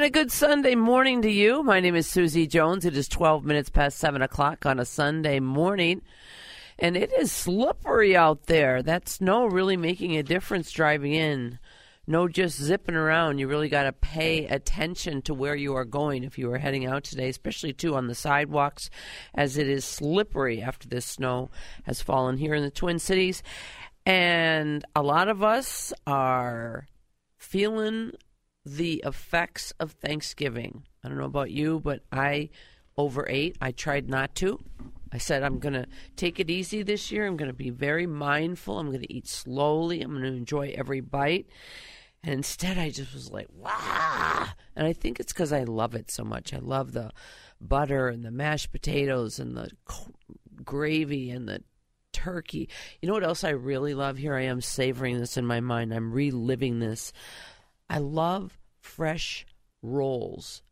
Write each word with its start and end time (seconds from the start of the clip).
And 0.00 0.06
a 0.06 0.10
good 0.10 0.32
Sunday 0.32 0.76
morning 0.76 1.20
to 1.20 1.30
you. 1.30 1.62
My 1.62 1.78
name 1.78 1.94
is 1.94 2.06
Susie 2.06 2.46
Jones. 2.46 2.86
It 2.86 2.96
is 2.96 3.06
12 3.06 3.44
minutes 3.44 3.68
past 3.68 3.98
7 3.98 4.22
o'clock 4.22 4.64
on 4.64 4.80
a 4.80 4.86
Sunday 4.86 5.40
morning. 5.40 6.00
And 6.78 6.96
it 6.96 7.12
is 7.12 7.30
slippery 7.30 8.16
out 8.16 8.46
there. 8.46 8.82
That 8.82 9.10
snow 9.10 9.44
really 9.44 9.76
making 9.76 10.16
a 10.16 10.22
difference 10.22 10.72
driving 10.72 11.12
in. 11.12 11.58
No 12.06 12.28
just 12.28 12.58
zipping 12.58 12.94
around. 12.94 13.40
You 13.40 13.46
really 13.46 13.68
got 13.68 13.82
to 13.82 13.92
pay 13.92 14.46
attention 14.46 15.20
to 15.20 15.34
where 15.34 15.54
you 15.54 15.76
are 15.76 15.84
going 15.84 16.24
if 16.24 16.38
you 16.38 16.50
are 16.50 16.56
heading 16.56 16.86
out 16.86 17.04
today, 17.04 17.28
especially 17.28 17.74
too 17.74 17.94
on 17.94 18.06
the 18.06 18.14
sidewalks, 18.14 18.88
as 19.34 19.58
it 19.58 19.68
is 19.68 19.84
slippery 19.84 20.62
after 20.62 20.88
this 20.88 21.04
snow 21.04 21.50
has 21.82 22.00
fallen 22.00 22.38
here 22.38 22.54
in 22.54 22.62
the 22.62 22.70
Twin 22.70 22.98
Cities. 22.98 23.42
And 24.06 24.82
a 24.96 25.02
lot 25.02 25.28
of 25.28 25.42
us 25.42 25.92
are 26.06 26.86
feeling 27.36 28.12
the 28.64 29.02
effects 29.06 29.72
of 29.80 29.92
Thanksgiving. 29.92 30.84
I 31.02 31.08
don't 31.08 31.18
know 31.18 31.24
about 31.24 31.50
you, 31.50 31.80
but 31.80 32.00
I 32.12 32.50
overate. 32.96 33.56
I 33.60 33.72
tried 33.72 34.08
not 34.08 34.34
to. 34.36 34.58
I 35.12 35.18
said 35.18 35.42
I'm 35.42 35.58
going 35.58 35.72
to 35.72 35.86
take 36.16 36.38
it 36.38 36.50
easy 36.50 36.82
this 36.82 37.10
year. 37.10 37.26
I'm 37.26 37.36
going 37.36 37.50
to 37.50 37.56
be 37.56 37.70
very 37.70 38.06
mindful. 38.06 38.78
I'm 38.78 38.88
going 38.88 39.00
to 39.00 39.12
eat 39.12 39.26
slowly. 39.26 40.02
I'm 40.02 40.12
going 40.12 40.22
to 40.22 40.28
enjoy 40.28 40.74
every 40.76 41.00
bite. 41.00 41.46
And 42.22 42.34
instead, 42.34 42.76
I 42.78 42.90
just 42.90 43.14
was 43.14 43.30
like, 43.30 43.48
wow. 43.52 44.48
And 44.76 44.86
I 44.86 44.92
think 44.92 45.18
it's 45.18 45.32
because 45.32 45.52
I 45.52 45.64
love 45.64 45.94
it 45.94 46.10
so 46.10 46.22
much. 46.22 46.52
I 46.52 46.58
love 46.58 46.92
the 46.92 47.10
butter 47.60 48.08
and 48.08 48.24
the 48.24 48.30
mashed 48.30 48.72
potatoes 48.72 49.38
and 49.38 49.56
the 49.56 49.70
gravy 50.62 51.30
and 51.30 51.48
the 51.48 51.62
turkey. 52.12 52.68
You 53.00 53.08
know 53.08 53.14
what 53.14 53.24
else 53.24 53.42
I 53.42 53.50
really 53.50 53.94
love? 53.94 54.18
Here 54.18 54.34
I 54.34 54.42
am 54.42 54.60
savoring 54.60 55.18
this 55.18 55.36
in 55.36 55.46
my 55.46 55.60
mind. 55.60 55.94
I'm 55.94 56.12
reliving 56.12 56.78
this. 56.78 57.12
I 57.90 57.98
love 57.98 58.56
fresh 58.80 59.44
rolls 59.82 60.62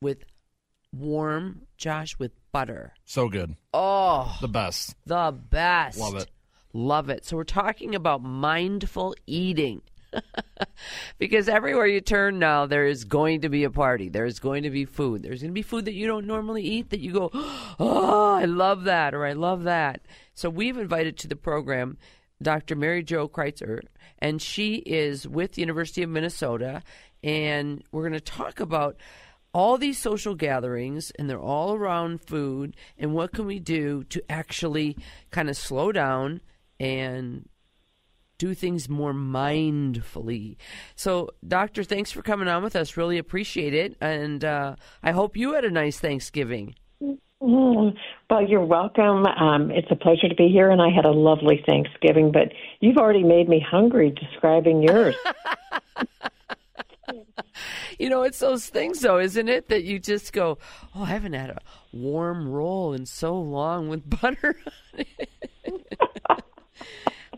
with 0.00 0.24
warm, 0.92 1.62
Josh, 1.76 2.18
with 2.18 2.32
butter. 2.50 2.94
So 3.04 3.28
good. 3.28 3.56
Oh, 3.74 4.36
The 4.40 4.48
best. 4.48 4.94
the 5.06 5.32
best. 5.32 5.98
Love 5.98 6.16
it. 6.16 6.30
Love 6.72 7.10
it. 7.10 7.26
So 7.26 7.36
we're 7.36 7.44
talking 7.44 7.94
about 7.94 8.22
mindful 8.22 9.14
eating. 9.26 9.82
because 11.18 11.48
everywhere 11.48 11.86
you 11.86 12.00
turn 12.00 12.38
now, 12.38 12.66
there 12.66 12.86
is 12.86 13.04
going 13.04 13.42
to 13.42 13.48
be 13.48 13.64
a 13.64 13.70
party. 13.70 14.08
There 14.08 14.26
is 14.26 14.38
going 14.40 14.62
to 14.62 14.70
be 14.70 14.84
food. 14.86 15.22
There's 15.22 15.40
going 15.42 15.50
to 15.50 15.54
be 15.54 15.62
food 15.62 15.84
that 15.84 15.94
you 15.94 16.06
don't 16.06 16.26
normally 16.26 16.62
eat 16.62 16.90
that 16.90 17.00
you 17.00 17.12
go, 17.12 17.30
oh, 17.78 18.34
I 18.34 18.46
love 18.46 18.84
that, 18.84 19.14
or 19.14 19.26
I 19.26 19.34
love 19.34 19.64
that. 19.64 20.02
So 20.34 20.48
we've 20.48 20.78
invited 20.78 21.18
to 21.18 21.28
the 21.28 21.36
program 21.36 21.98
Dr. 22.42 22.76
Mary 22.76 23.02
Jo 23.02 23.28
Kreitzer, 23.28 23.80
and 24.18 24.40
she 24.40 24.76
is 24.76 25.26
with 25.26 25.52
the 25.52 25.62
University 25.62 26.02
of 26.02 26.10
Minnesota, 26.10 26.82
and 27.22 27.82
we're 27.92 28.02
going 28.02 28.12
to 28.12 28.20
talk 28.20 28.60
about 28.60 28.96
all 29.54 29.76
these 29.76 29.98
social 29.98 30.34
gatherings 30.34 31.10
and 31.18 31.28
they're 31.28 31.38
all 31.38 31.74
around 31.74 32.22
food 32.22 32.74
and 32.96 33.12
what 33.12 33.32
can 33.32 33.44
we 33.46 33.58
do 33.58 34.02
to 34.04 34.22
actually 34.30 34.96
kind 35.30 35.50
of 35.50 35.56
slow 35.56 35.92
down 35.92 36.40
and 36.80 37.46
do 38.38 38.54
things 38.54 38.88
more 38.88 39.12
mindfully. 39.12 40.56
So, 40.96 41.30
Doctor, 41.46 41.84
thanks 41.84 42.10
for 42.10 42.22
coming 42.22 42.48
on 42.48 42.64
with 42.64 42.74
us. 42.74 42.96
Really 42.96 43.18
appreciate 43.18 43.74
it. 43.74 43.96
And 44.00 44.44
uh, 44.44 44.74
I 45.02 45.12
hope 45.12 45.36
you 45.36 45.52
had 45.52 45.64
a 45.64 45.70
nice 45.70 46.00
Thanksgiving. 46.00 46.74
Well, 47.42 47.92
you're 48.46 48.64
welcome. 48.64 49.26
Um, 49.26 49.72
it's 49.72 49.90
a 49.90 49.96
pleasure 49.96 50.28
to 50.28 50.34
be 50.36 50.46
here, 50.46 50.70
and 50.70 50.80
I 50.80 50.90
had 50.90 51.04
a 51.04 51.10
lovely 51.10 51.60
Thanksgiving. 51.66 52.30
But 52.30 52.52
you've 52.78 52.98
already 52.98 53.24
made 53.24 53.48
me 53.48 53.58
hungry 53.58 54.10
describing 54.10 54.80
yours. 54.80 55.16
you 57.98 58.08
know, 58.08 58.22
it's 58.22 58.38
those 58.38 58.68
things, 58.68 59.00
though, 59.00 59.18
isn't 59.18 59.48
it? 59.48 59.68
That 59.70 59.82
you 59.82 59.98
just 59.98 60.32
go, 60.32 60.58
"Oh, 60.94 61.02
I 61.02 61.06
haven't 61.06 61.32
had 61.32 61.50
a 61.50 61.58
warm 61.92 62.48
roll 62.48 62.92
in 62.92 63.06
so 63.06 63.36
long 63.36 63.88
with 63.88 64.08
butter." 64.22 64.56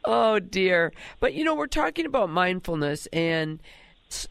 oh 0.05 0.39
dear! 0.39 0.93
But 1.19 1.33
you 1.33 1.45
know, 1.45 1.55
we're 1.55 1.67
talking 1.67 2.05
about 2.05 2.29
mindfulness, 2.29 3.07
and 3.07 3.59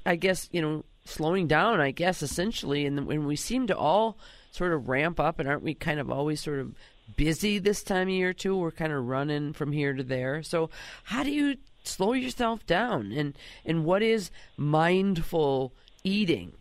I 0.06 0.18
guess 0.18 0.50
you 0.52 0.62
know, 0.62 0.86
slowing 1.04 1.48
down. 1.48 1.82
I 1.82 1.90
guess 1.90 2.22
essentially, 2.22 2.86
and 2.86 3.08
when 3.08 3.26
we 3.26 3.36
seem 3.36 3.66
to 3.68 3.76
all 3.76 4.20
sort 4.54 4.72
of 4.72 4.88
ramp 4.88 5.20
up, 5.20 5.40
and 5.40 5.50
aren't 5.50 5.64
we 5.64 5.74
kind 5.74 6.00
of 6.00 6.12
always 6.12 6.40
sort 6.40 6.60
of 6.60 6.76
busy 7.16 7.58
this 7.58 7.84
time 7.84 8.08
of 8.08 8.14
year 8.14 8.34
too? 8.34 8.56
We're 8.56 8.72
kind 8.72 8.94
of 8.94 9.06
running 9.06 9.52
from 9.54 9.72
here 9.72 9.94
to 9.94 10.04
there. 10.04 10.44
So, 10.44 10.70
how 11.06 11.24
do 11.24 11.32
you 11.32 11.58
slow 11.84 12.14
yourself 12.14 12.66
down? 12.66 13.12
And 13.12 13.38
and 13.66 13.84
what 13.84 14.04
is 14.04 14.30
mindful 14.56 15.74
eating? 16.04 16.54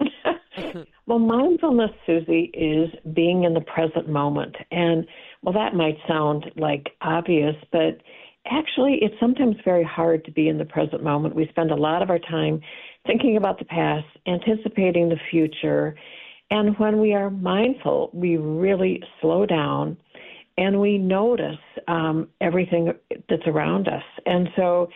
well, 1.06 1.20
mindfulness, 1.20 1.92
Susie, 2.04 2.50
is 2.52 2.90
being 3.14 3.44
in 3.44 3.54
the 3.54 3.60
present 3.60 4.08
moment. 4.08 4.56
And 4.72 5.06
well, 5.42 5.54
that 5.54 5.74
might 5.74 5.98
sound 6.08 6.50
like 6.56 6.90
obvious, 7.02 7.54
but 7.70 8.00
actually, 8.46 8.98
it's 9.00 9.14
sometimes 9.20 9.56
very 9.64 9.84
hard 9.84 10.24
to 10.24 10.32
be 10.32 10.48
in 10.48 10.58
the 10.58 10.64
present 10.64 11.04
moment. 11.04 11.36
We 11.36 11.46
spend 11.50 11.70
a 11.70 11.76
lot 11.76 12.02
of 12.02 12.10
our 12.10 12.18
time 12.18 12.60
thinking 13.06 13.36
about 13.36 13.60
the 13.60 13.64
past, 13.64 14.06
anticipating 14.26 15.08
the 15.08 15.20
future. 15.30 15.94
And 16.50 16.78
when 16.78 17.00
we 17.00 17.14
are 17.14 17.30
mindful, 17.30 18.10
we 18.12 18.36
really 18.36 19.02
slow 19.20 19.46
down 19.46 19.96
and 20.58 20.80
we 20.80 20.96
notice 20.96 21.58
um, 21.88 22.28
everything 22.40 22.92
that's 23.28 23.46
around 23.46 23.88
us. 23.88 24.02
And 24.24 24.48
so, 24.56 24.88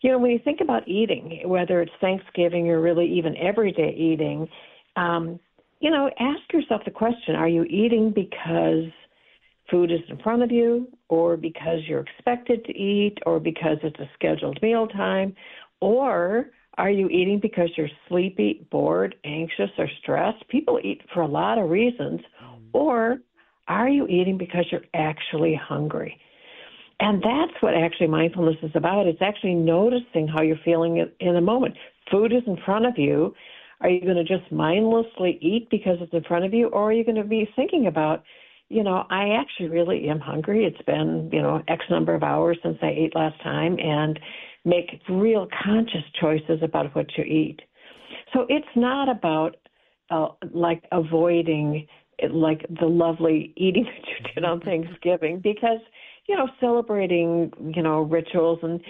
you 0.00 0.10
know, 0.10 0.18
when 0.18 0.30
you 0.30 0.40
think 0.42 0.60
about 0.60 0.86
eating, 0.88 1.42
whether 1.44 1.80
it's 1.82 1.92
Thanksgiving 2.00 2.68
or 2.68 2.80
really 2.80 3.06
even 3.06 3.36
everyday 3.36 3.94
eating, 3.94 4.48
um, 4.96 5.38
you 5.80 5.90
know, 5.90 6.10
ask 6.18 6.40
yourself 6.52 6.82
the 6.84 6.90
question 6.90 7.34
are 7.34 7.48
you 7.48 7.64
eating 7.64 8.10
because 8.10 8.90
food 9.70 9.90
is 9.90 10.00
in 10.08 10.18
front 10.18 10.42
of 10.42 10.50
you, 10.50 10.88
or 11.08 11.36
because 11.36 11.80
you're 11.86 12.00
expected 12.00 12.64
to 12.64 12.72
eat, 12.72 13.18
or 13.24 13.40
because 13.40 13.78
it's 13.82 13.98
a 13.98 14.10
scheduled 14.14 14.60
meal 14.62 14.86
time, 14.86 15.34
or 15.80 16.50
are 16.76 16.90
you 16.90 17.08
eating 17.08 17.38
because 17.40 17.70
you're 17.76 17.88
sleepy, 18.08 18.66
bored, 18.70 19.14
anxious, 19.24 19.70
or 19.78 19.88
stressed? 20.02 20.46
People 20.48 20.80
eat 20.82 21.02
for 21.12 21.20
a 21.22 21.28
lot 21.28 21.58
of 21.58 21.70
reasons. 21.70 22.20
Mm. 22.20 22.58
Or 22.72 23.18
are 23.68 23.88
you 23.88 24.06
eating 24.08 24.36
because 24.36 24.66
you're 24.70 24.84
actually 24.94 25.54
hungry? 25.54 26.18
And 27.00 27.22
that's 27.22 27.52
what 27.60 27.74
actually 27.74 28.06
mindfulness 28.08 28.56
is 28.62 28.70
about. 28.74 29.06
It's 29.06 29.22
actually 29.22 29.54
noticing 29.54 30.28
how 30.28 30.42
you're 30.42 30.60
feeling 30.64 31.04
in 31.20 31.36
a 31.36 31.40
moment. 31.40 31.74
Food 32.10 32.32
is 32.32 32.42
in 32.46 32.56
front 32.64 32.86
of 32.86 32.96
you. 32.96 33.34
Are 33.80 33.90
you 33.90 34.00
going 34.00 34.16
to 34.16 34.24
just 34.24 34.50
mindlessly 34.52 35.38
eat 35.42 35.68
because 35.70 35.98
it's 36.00 36.12
in 36.12 36.22
front 36.24 36.44
of 36.44 36.54
you, 36.54 36.68
or 36.68 36.90
are 36.90 36.92
you 36.92 37.04
going 37.04 37.16
to 37.16 37.24
be 37.24 37.48
thinking 37.56 37.88
about, 37.88 38.22
you 38.68 38.82
know, 38.82 39.04
I 39.10 39.30
actually 39.30 39.68
really 39.68 40.08
am 40.08 40.20
hungry. 40.20 40.64
It's 40.64 40.80
been, 40.86 41.28
you 41.32 41.42
know, 41.42 41.62
X 41.68 41.84
number 41.90 42.14
of 42.14 42.22
hours 42.22 42.58
since 42.62 42.78
I 42.80 42.90
ate 42.90 43.14
last 43.14 43.42
time, 43.42 43.76
and 43.78 44.18
make 44.64 45.02
real 45.08 45.46
conscious 45.64 46.04
choices 46.20 46.60
about 46.62 46.94
what 46.94 47.06
you 47.16 47.24
eat. 47.24 47.60
So 48.32 48.46
it's 48.48 48.66
not 48.76 49.08
about 49.08 49.56
uh, 50.10 50.28
like 50.52 50.84
avoiding 50.92 51.86
like 52.32 52.64
the 52.80 52.86
lovely 52.86 53.52
eating 53.56 53.84
that 53.84 54.08
you 54.08 54.34
did 54.34 54.44
on 54.44 54.60
Thanksgiving 54.60 55.40
because 55.42 55.80
you 56.26 56.36
know 56.36 56.48
celebrating 56.60 57.52
you 57.74 57.82
know 57.82 58.00
rituals 58.00 58.58
and 58.62 58.80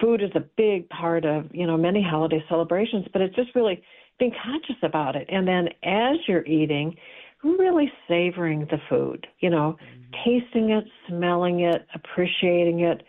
food 0.00 0.22
is 0.22 0.30
a 0.34 0.44
big 0.56 0.88
part 0.88 1.24
of 1.24 1.46
you 1.52 1.66
know 1.66 1.76
many 1.76 2.02
holiday 2.02 2.44
celebrations 2.48 3.06
but 3.12 3.22
it's 3.22 3.34
just 3.34 3.54
really 3.54 3.82
being 4.18 4.32
conscious 4.44 4.76
about 4.82 5.16
it 5.16 5.26
and 5.30 5.46
then 5.46 5.68
as 5.84 6.16
you're 6.26 6.44
eating 6.44 6.94
really 7.42 7.90
savoring 8.08 8.66
the 8.70 8.78
food 8.88 9.26
you 9.40 9.48
know 9.50 9.76
mm-hmm. 9.82 10.12
tasting 10.24 10.70
it 10.70 10.84
smelling 11.08 11.60
it 11.60 11.86
appreciating 11.94 12.80
it 12.80 13.02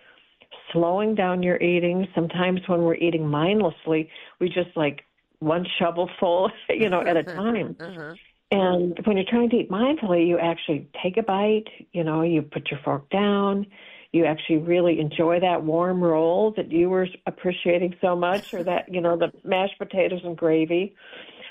slowing 0.73 1.15
down 1.15 1.41
your 1.41 1.61
eating 1.61 2.07
sometimes 2.13 2.59
when 2.67 2.81
we're 2.81 2.95
eating 2.95 3.27
mindlessly 3.27 4.09
we 4.39 4.49
just 4.49 4.75
like 4.75 5.05
one 5.39 5.65
shovelful 5.79 6.49
you 6.69 6.89
know 6.89 7.01
at 7.01 7.15
a 7.15 7.23
time 7.39 7.75
uh-huh. 7.79 8.13
And 8.53 8.99
when 9.05 9.17
you're 9.17 9.25
trying 9.27 9.49
to 9.49 9.55
eat 9.55 9.71
mindfully, 9.71 10.27
you 10.27 10.37
actually 10.37 10.87
take 11.01 11.17
a 11.17 11.23
bite, 11.23 11.69
you 11.91 12.03
know, 12.03 12.21
you 12.21 12.43
put 12.43 12.69
your 12.69 12.79
fork 12.83 13.09
down, 13.09 13.65
you 14.11 14.25
actually 14.25 14.57
really 14.57 14.99
enjoy 14.99 15.39
that 15.39 15.63
warm 15.63 16.03
roll 16.03 16.53
that 16.55 16.71
you 16.71 16.87
were 16.87 17.07
appreciating 17.25 17.95
so 17.99 18.15
much, 18.15 18.53
or 18.53 18.63
that, 18.63 18.93
you 18.93 19.01
know, 19.01 19.17
the 19.17 19.31
mashed 19.43 19.79
potatoes 19.79 20.21
and 20.23 20.37
gravy. 20.37 20.95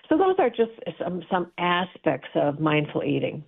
So 0.08 0.16
those 0.16 0.36
are 0.38 0.48
just 0.48 0.70
some, 0.96 1.24
some 1.28 1.50
aspects 1.58 2.28
of 2.36 2.60
mindful 2.60 3.02
eating. 3.02 3.42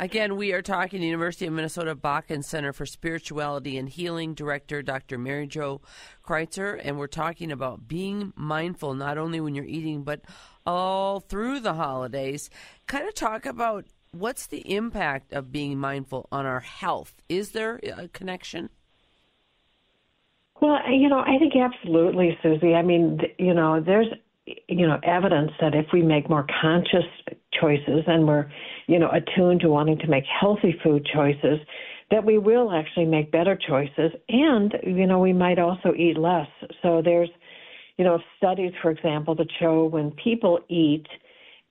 Again, 0.00 0.36
we 0.36 0.52
are 0.52 0.62
talking 0.62 1.00
to 1.00 1.06
University 1.06 1.46
of 1.46 1.52
Minnesota 1.52 1.96
Bakken 1.96 2.44
Center 2.44 2.72
for 2.72 2.86
Spirituality 2.86 3.76
and 3.76 3.88
Healing 3.88 4.32
Director 4.32 4.80
Dr. 4.80 5.18
Mary 5.18 5.48
Jo 5.48 5.80
Kreitzer, 6.24 6.80
and 6.84 6.96
we're 6.96 7.08
talking 7.08 7.50
about 7.50 7.88
being 7.88 8.32
mindful 8.36 8.94
not 8.94 9.18
only 9.18 9.40
when 9.40 9.56
you're 9.56 9.64
eating, 9.64 10.04
but 10.04 10.20
all 10.64 11.18
through 11.18 11.58
the 11.58 11.74
holidays. 11.74 12.48
Kind 12.86 13.08
of 13.08 13.14
talk 13.14 13.44
about 13.44 13.86
what's 14.12 14.46
the 14.46 14.72
impact 14.72 15.32
of 15.32 15.50
being 15.50 15.76
mindful 15.78 16.28
on 16.30 16.46
our 16.46 16.60
health. 16.60 17.14
Is 17.28 17.50
there 17.50 17.80
a 17.82 18.06
connection? 18.06 18.70
Well, 20.60 20.78
you 20.88 21.08
know, 21.08 21.18
I 21.18 21.38
think 21.40 21.54
absolutely, 21.56 22.38
Susie. 22.40 22.74
I 22.74 22.82
mean, 22.82 23.18
you 23.36 23.52
know, 23.52 23.82
there's 23.84 24.06
you 24.68 24.86
know, 24.86 24.98
evidence 25.02 25.50
that 25.60 25.74
if 25.74 25.86
we 25.92 26.02
make 26.02 26.28
more 26.28 26.46
conscious 26.60 27.04
choices 27.52 28.04
and 28.06 28.26
we're, 28.26 28.50
you 28.86 28.98
know, 28.98 29.10
attuned 29.10 29.60
to 29.60 29.68
wanting 29.68 29.98
to 29.98 30.06
make 30.06 30.24
healthy 30.24 30.78
food 30.82 31.06
choices, 31.12 31.58
that 32.10 32.24
we 32.24 32.38
will 32.38 32.72
actually 32.72 33.04
make 33.04 33.30
better 33.30 33.56
choices 33.56 34.12
and, 34.28 34.74
you 34.82 35.06
know, 35.06 35.18
we 35.18 35.32
might 35.32 35.58
also 35.58 35.92
eat 35.94 36.16
less. 36.16 36.48
So 36.82 37.02
there's, 37.04 37.28
you 37.96 38.04
know, 38.04 38.18
studies, 38.36 38.72
for 38.80 38.90
example, 38.90 39.34
that 39.36 39.48
show 39.58 39.84
when 39.84 40.12
people 40.12 40.60
eat 40.68 41.06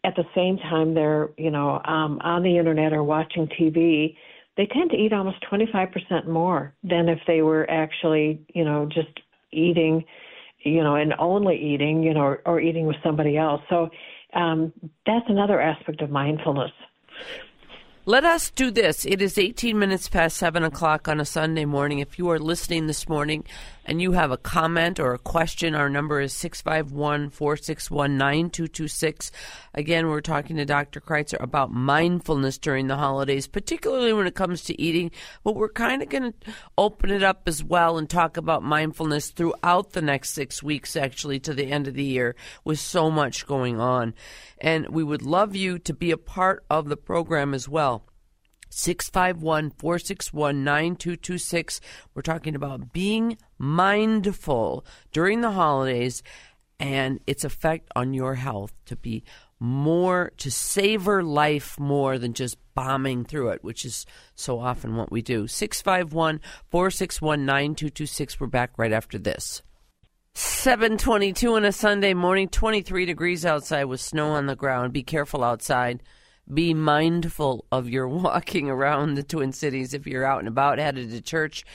at 0.04 0.16
the 0.16 0.26
same 0.36 0.58
time 0.58 0.94
they're, 0.94 1.30
you 1.38 1.52
know, 1.52 1.82
um, 1.86 2.20
on 2.24 2.44
the 2.44 2.58
internet 2.58 2.94
or 2.94 3.04
watching 3.04 3.48
TV, 3.48 4.16
they 4.56 4.66
tend 4.68 4.90
to 4.92 4.98
eat 4.98 5.14
almost 5.14 5.38
25% 5.52 6.28
more 6.28 6.74
than 6.84 7.10
if 7.10 7.20
they 7.28 7.42
were 7.42 7.70
actually, 7.70 8.40
you 8.54 8.64
know, 8.64 8.88
just 8.92 9.20
eating, 9.52 10.04
you 10.64 10.84
know, 10.84 10.96
and 10.96 11.14
only 11.20 11.58
eating, 11.58 12.04
you 12.04 12.14
know, 12.14 12.22
or, 12.22 12.42
or 12.46 12.60
eating 12.60 12.86
with 12.86 12.98
somebody 13.04 13.38
else. 13.38 13.62
So 13.70 13.90
um, 14.38 14.72
that's 15.06 15.26
another 15.28 15.60
aspect 15.60 16.02
of 16.02 16.12
mindfulness. 16.12 16.72
Let 18.06 18.24
us 18.24 18.52
do 18.52 18.72
this. 18.72 19.06
It 19.06 19.22
is 19.22 19.38
18 19.38 19.78
minutes 19.78 20.08
past 20.08 20.38
7 20.38 20.64
o'clock 20.64 21.10
on 21.10 21.20
a 21.20 21.26
Sunday 21.26 21.66
morning. 21.66 22.00
If 22.00 22.18
you 22.18 22.30
are 22.30 22.40
listening 22.40 22.88
this 22.88 23.10
morning 23.10 23.44
and 23.88 24.02
you 24.02 24.12
have 24.12 24.32
a 24.32 24.38
comment 24.38 25.00
or 25.00 25.14
a 25.14 25.18
question, 25.18 25.74
our 25.74 25.90
number 25.90 26.20
is 26.20 26.34
651 26.34 27.30
461 27.30 28.18
9226. 28.18 29.32
Again, 29.74 30.08
we're 30.08 30.20
talking 30.20 30.58
to 30.58 30.66
Dr. 30.66 31.00
Kreitzer 31.00 31.42
about 31.42 31.72
mindfulness 31.72 32.58
during 32.58 32.88
the 32.88 32.98
holidays, 32.98 33.48
particularly 33.48 34.12
when 34.12 34.28
it 34.28 34.36
comes 34.36 34.64
to 34.64 34.80
eating. 34.80 35.10
But 35.46 35.56
we're 35.56 35.70
kind 35.70 36.02
of 36.02 36.10
going 36.10 36.34
to 36.34 36.54
open 36.78 37.12
it 37.12 37.24
up 37.24 37.44
as 37.48 37.64
well 37.64 37.98
and 37.98 38.10
talk 38.10 38.36
about 38.36 38.62
mindfulness 38.62 39.30
throughout 39.30 39.94
the 39.94 40.02
next 40.02 40.32
six 40.32 40.62
weeks, 40.62 40.98
actually, 40.98 41.40
to 41.40 41.54
the 41.54 41.72
end 41.72 41.88
of 41.88 41.94
the 41.94 42.04
year, 42.04 42.36
with 42.66 42.80
so 42.80 43.10
much 43.10 43.48
going 43.48 43.80
on. 43.80 44.14
And 44.60 44.90
we 44.90 45.04
would 45.04 45.22
love 45.22 45.56
you 45.56 45.80
to 45.80 45.94
be 45.94 46.12
a 46.12 46.18
part 46.18 46.66
of 46.70 46.90
the 46.90 46.98
program 46.98 47.54
as 47.54 47.70
well. 47.70 48.07
651 48.70 49.72
461 49.72 50.64
9226. 50.64 51.82
We're 52.14 52.22
talking 52.22 52.56
about 52.56 52.94
being 52.94 53.38
mindful 53.58 54.86
during 55.12 55.42
the 55.42 55.52
holidays 55.52 56.24
and 56.80 57.20
its 57.26 57.44
effect 57.44 57.90
on 57.96 58.14
your 58.14 58.36
health 58.36 58.74
to 58.86 58.96
be 58.96 59.24
more, 59.60 60.32
to 60.38 60.52
savor 60.52 61.24
life 61.24 61.80
more 61.80 62.20
than 62.20 62.34
just 62.34 62.58
bombing 62.76 63.26
through 63.26 63.50
it, 63.50 63.64
which 63.64 63.86
is 63.86 64.06
so 64.36 64.60
often 64.60 64.96
what 64.96 65.12
we 65.12 65.22
do. 65.22 65.48
651 65.48 66.40
461 66.70 67.46
9226. 67.46 68.40
We're 68.40 68.48
back 68.48 68.72
right 68.78 68.92
after 68.92 69.18
this. 69.18 69.64
722 70.36 71.56
on 71.56 71.66
a 71.66 71.72
Sunday 71.72 72.14
morning, 72.14 72.48
23 72.48 73.06
degrees 73.06 73.44
outside 73.44 73.86
with 73.86 74.00
snow 74.00 74.34
on 74.34 74.46
the 74.46 74.56
ground. 74.56 74.94
Be 74.94 75.02
careful 75.02 75.44
outside. 75.44 76.04
Be 76.54 76.74
mindful 76.74 77.66
of 77.74 77.90
your 77.90 78.08
walking 78.08 78.70
around 78.70 79.16
the 79.16 79.24
Twin 79.24 79.52
Cities 79.52 79.94
if 79.94 80.08
you're 80.08 80.24
out 80.24 80.40
and 80.40 80.48
about, 80.48 80.80
headed 80.80 81.12
to 81.12 81.20
church. 81.20 81.66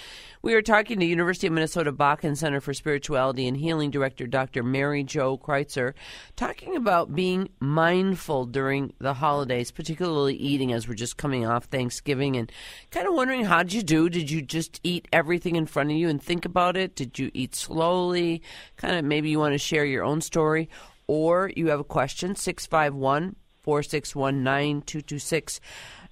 We 0.41 0.55
are 0.55 0.63
talking 0.63 0.99
to 0.99 1.05
University 1.05 1.47
of 1.47 1.53
Minnesota 1.53 1.93
Bakken 1.93 2.39
Center 2.39 2.59
for 2.59 2.73
Spirituality 2.73 3.47
and 3.47 3.55
Healing 3.55 3.91
Director 3.91 4.27
Dr. 4.27 4.63
Mary 4.63 5.05
Jo 5.05 5.37
Kreitzer, 5.37 5.93
talking 6.37 6.75
about 6.75 7.15
being 7.15 7.51
mindful 7.61 8.47
during 8.47 8.95
the 8.99 9.13
holidays, 9.13 9.71
particularly 9.71 10.37
eating 10.37 10.73
as 10.73 10.89
we're 10.89 10.95
just 10.95 11.19
coming 11.19 11.45
off 11.45 11.67
Thanksgiving, 11.67 12.39
and 12.39 12.51
kind 12.91 13.07
of 13.07 13.13
wondering 13.13 13.45
how 13.45 13.63
did 13.63 13.75
you 13.75 13.83
do? 13.83 14.09
Did 14.09 14.31
you 14.31 14.41
just 14.41 14.81
eat 14.83 15.07
everything 15.13 15.57
in 15.57 15.67
front 15.67 15.91
of 15.91 15.99
you 15.99 16.09
and 16.09 16.21
think 16.21 16.47
about 16.47 16.79
it? 16.79 16.97
Did 16.97 17.19
you 17.19 17.31
eat 17.35 17.55
slowly? 17.55 18.41
Kind 18.79 18.97
of 18.97 19.05
maybe 19.05 19.29
you 19.29 19.39
want 19.39 19.53
to 19.53 19.59
share 19.59 19.85
your 19.85 20.03
own 20.03 20.23
story, 20.23 20.71
or 21.07 21.53
you 21.55 21.69
have 21.69 21.81
a 21.81 21.85
question, 21.85 22.35
651 22.35 23.37
461 23.63 24.43
9226. 24.43 25.61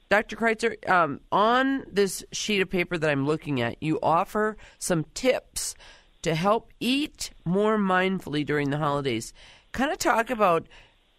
Dr. 0.08 0.36
Kreitzer, 0.36 0.90
um, 0.90 1.20
on 1.30 1.84
this 1.90 2.24
sheet 2.32 2.60
of 2.60 2.68
paper 2.68 2.98
that 2.98 3.10
I'm 3.10 3.26
looking 3.26 3.60
at, 3.60 3.80
you 3.80 3.98
offer 4.02 4.56
some 4.78 5.04
tips 5.14 5.74
to 6.22 6.34
help 6.34 6.72
eat 6.80 7.30
more 7.44 7.78
mindfully 7.78 8.44
during 8.44 8.70
the 8.70 8.78
holidays. 8.78 9.32
Kind 9.72 9.92
of 9.92 9.98
talk 9.98 10.30
about 10.30 10.66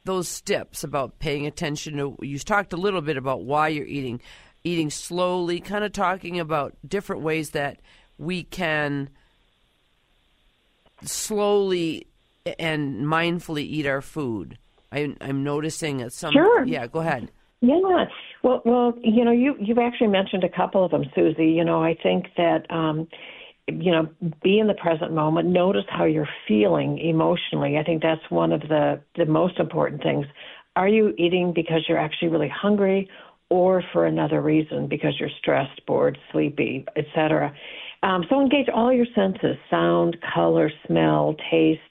those 0.03 0.27
steps 0.27 0.83
about 0.83 1.19
paying 1.19 1.45
attention 1.45 1.97
to. 1.97 2.17
You 2.21 2.37
talked 2.39 2.73
a 2.73 2.77
little 2.77 3.01
bit 3.01 3.17
about 3.17 3.43
why 3.43 3.69
you're 3.69 3.85
eating, 3.85 4.21
eating 4.63 4.89
slowly, 4.89 5.59
kind 5.59 5.83
of 5.83 5.93
talking 5.93 6.39
about 6.39 6.75
different 6.85 7.21
ways 7.21 7.51
that 7.51 7.79
we 8.17 8.43
can 8.43 9.09
slowly 11.03 12.07
and 12.59 13.05
mindfully 13.05 13.63
eat 13.63 13.85
our 13.85 14.01
food. 14.01 14.57
I, 14.91 15.15
I'm 15.21 15.43
noticing 15.43 15.97
that 15.97 16.13
some. 16.13 16.33
Sure. 16.33 16.65
Yeah, 16.65 16.87
go 16.87 16.99
ahead. 16.99 17.31
Yeah. 17.61 18.05
Well, 18.43 18.61
well, 18.65 18.93
you 19.01 19.23
know, 19.23 19.31
you 19.31 19.55
you've 19.59 19.77
actually 19.77 20.07
mentioned 20.07 20.43
a 20.43 20.49
couple 20.49 20.83
of 20.83 20.91
them, 20.91 21.05
Susie. 21.15 21.45
You 21.45 21.63
know, 21.63 21.83
I 21.83 21.95
think 22.01 22.25
that 22.37 22.65
um, 22.69 23.07
you 23.67 23.91
know, 23.91 24.09
be 24.43 24.59
in 24.59 24.67
the 24.67 24.73
present 24.73 25.13
moment. 25.13 25.47
Notice 25.47 25.85
how 25.89 26.05
you're 26.05 26.29
feeling 26.47 26.97
emotionally. 26.97 27.77
I 27.77 27.83
think 27.83 28.01
that's 28.01 28.21
one 28.29 28.51
of 28.51 28.61
the 28.61 29.01
the 29.15 29.25
most 29.25 29.59
important 29.59 30.01
things. 30.01 30.25
Are 30.75 30.87
you 30.87 31.13
eating 31.17 31.53
because 31.53 31.85
you're 31.87 31.99
actually 31.99 32.29
really 32.29 32.49
hungry, 32.49 33.09
or 33.49 33.83
for 33.93 34.05
another 34.05 34.41
reason 34.41 34.87
because 34.87 35.13
you're 35.19 35.29
stressed, 35.39 35.85
bored, 35.85 36.17
sleepy, 36.31 36.85
etc. 36.95 37.53
Um, 38.03 38.25
so 38.29 38.41
engage 38.41 38.67
all 38.73 38.91
your 38.91 39.07
senses: 39.13 39.57
sound, 39.69 40.17
color, 40.33 40.71
smell, 40.87 41.35
taste 41.51 41.81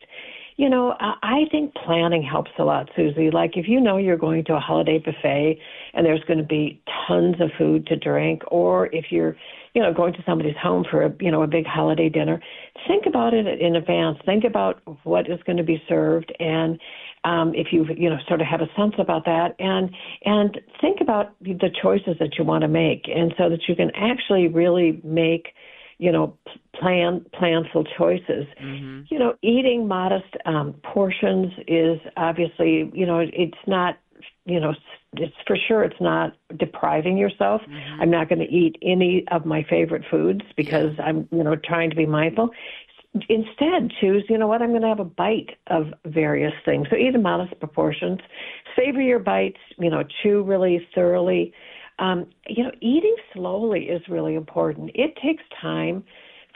you 0.60 0.68
know, 0.68 0.94
I 1.00 1.44
think 1.50 1.72
planning 1.74 2.22
helps 2.22 2.50
a 2.58 2.64
lot, 2.64 2.90
Susie. 2.94 3.30
Like 3.30 3.56
if 3.56 3.66
you 3.66 3.80
know 3.80 3.96
you're 3.96 4.18
going 4.18 4.44
to 4.44 4.56
a 4.56 4.60
holiday 4.60 4.98
buffet 4.98 5.58
and 5.94 6.04
there's 6.04 6.22
going 6.24 6.38
to 6.38 6.44
be 6.44 6.82
tons 7.08 7.36
of 7.40 7.48
food 7.56 7.86
to 7.86 7.96
drink, 7.96 8.42
or 8.48 8.94
if 8.94 9.06
you're, 9.08 9.36
you 9.72 9.80
know, 9.80 9.94
going 9.94 10.12
to 10.12 10.22
somebody's 10.26 10.58
home 10.62 10.84
for 10.90 11.02
a, 11.02 11.14
you 11.18 11.30
know, 11.30 11.42
a 11.42 11.46
big 11.46 11.64
holiday 11.64 12.10
dinner, 12.10 12.42
think 12.86 13.06
about 13.06 13.32
it 13.32 13.46
in 13.58 13.74
advance. 13.74 14.18
Think 14.26 14.44
about 14.44 14.82
what 15.04 15.30
is 15.30 15.42
going 15.46 15.56
to 15.56 15.64
be 15.64 15.82
served, 15.88 16.30
and 16.38 16.78
um, 17.24 17.54
if 17.54 17.68
you, 17.72 17.86
you 17.96 18.10
know, 18.10 18.18
sort 18.28 18.42
of 18.42 18.46
have 18.46 18.60
a 18.60 18.68
sense 18.76 18.92
about 18.98 19.24
that, 19.24 19.54
and 19.58 19.88
and 20.26 20.60
think 20.78 21.00
about 21.00 21.32
the 21.40 21.70
choices 21.82 22.16
that 22.20 22.36
you 22.36 22.44
want 22.44 22.60
to 22.60 22.68
make, 22.68 23.08
and 23.08 23.32
so 23.38 23.48
that 23.48 23.60
you 23.66 23.74
can 23.74 23.90
actually 23.94 24.46
really 24.46 25.00
make 25.04 25.54
you 26.00 26.10
know, 26.10 26.34
plan 26.74 27.24
planful 27.34 27.86
choices. 27.96 28.46
Mm-hmm. 28.60 29.02
You 29.10 29.18
know, 29.18 29.34
eating 29.42 29.86
modest 29.86 30.34
um, 30.46 30.74
portions 30.82 31.52
is 31.68 32.00
obviously, 32.16 32.90
you 32.94 33.04
know, 33.04 33.18
it's 33.20 33.58
not, 33.66 33.98
you 34.46 34.58
know, 34.58 34.72
it's 35.12 35.34
for 35.46 35.58
sure 35.68 35.84
it's 35.84 36.00
not 36.00 36.32
depriving 36.56 37.18
yourself. 37.18 37.60
Mm-hmm. 37.62 38.00
I'm 38.00 38.10
not 38.10 38.30
going 38.30 38.38
to 38.38 38.46
eat 38.50 38.76
any 38.80 39.26
of 39.30 39.44
my 39.44 39.62
favorite 39.68 40.04
foods 40.10 40.40
because 40.56 40.94
yeah. 40.96 41.04
I'm, 41.04 41.28
you 41.30 41.44
know, 41.44 41.54
trying 41.54 41.90
to 41.90 41.96
be 41.96 42.06
mindful. 42.06 42.48
Instead, 43.28 43.92
choose, 44.00 44.24
you 44.30 44.38
know 44.38 44.46
what, 44.46 44.62
I'm 44.62 44.70
going 44.70 44.82
to 44.82 44.88
have 44.88 45.00
a 45.00 45.04
bite 45.04 45.58
of 45.66 45.92
various 46.06 46.54
things. 46.64 46.86
So 46.88 46.96
eat 46.96 47.14
in 47.14 47.22
modest 47.22 47.58
proportions. 47.58 48.20
Savor 48.74 49.02
your 49.02 49.18
bites, 49.18 49.58
you 49.78 49.90
know, 49.90 50.04
chew 50.22 50.42
really 50.44 50.88
thoroughly 50.94 51.52
um, 52.00 52.26
you 52.48 52.64
know, 52.64 52.72
eating 52.80 53.14
slowly 53.32 53.84
is 53.84 54.02
really 54.08 54.34
important. 54.34 54.90
It 54.94 55.16
takes 55.22 55.42
time 55.60 56.02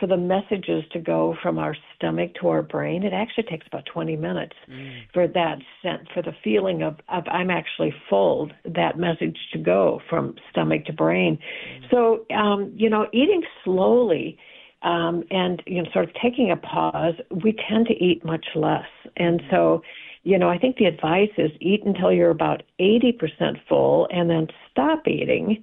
for 0.00 0.06
the 0.08 0.16
messages 0.16 0.82
to 0.92 0.98
go 0.98 1.36
from 1.40 1.58
our 1.58 1.76
stomach 1.94 2.32
to 2.40 2.48
our 2.48 2.62
brain. 2.62 3.04
It 3.04 3.12
actually 3.12 3.44
takes 3.44 3.66
about 3.66 3.84
20 3.86 4.16
minutes 4.16 4.56
mm. 4.68 5.02
for 5.12 5.28
that 5.28 5.58
sense, 5.82 6.08
for 6.12 6.22
the 6.22 6.32
feeling 6.42 6.82
of, 6.82 6.96
of 7.08 7.24
I'm 7.28 7.50
actually 7.50 7.94
full, 8.10 8.50
that 8.64 8.98
message 8.98 9.38
to 9.52 9.58
go 9.58 10.00
from 10.10 10.34
stomach 10.50 10.86
to 10.86 10.92
brain. 10.92 11.38
Mm. 11.38 11.90
So, 11.90 12.34
um, 12.34 12.72
you 12.74 12.90
know, 12.90 13.06
eating 13.12 13.42
slowly 13.62 14.36
um, 14.82 15.22
and, 15.30 15.62
you 15.66 15.82
know, 15.82 15.88
sort 15.92 16.08
of 16.08 16.14
taking 16.20 16.50
a 16.50 16.56
pause, 16.56 17.14
we 17.44 17.56
tend 17.68 17.86
to 17.86 17.94
eat 17.94 18.24
much 18.24 18.46
less. 18.54 18.88
And 19.16 19.42
so, 19.50 19.82
you 20.24 20.38
know, 20.38 20.48
I 20.48 20.58
think 20.58 20.76
the 20.76 20.86
advice 20.86 21.30
is 21.36 21.50
eat 21.60 21.84
until 21.84 22.10
you're 22.10 22.30
about 22.30 22.62
80% 22.80 23.60
full 23.68 24.08
and 24.10 24.28
then 24.28 24.48
stop 24.70 25.06
eating 25.06 25.62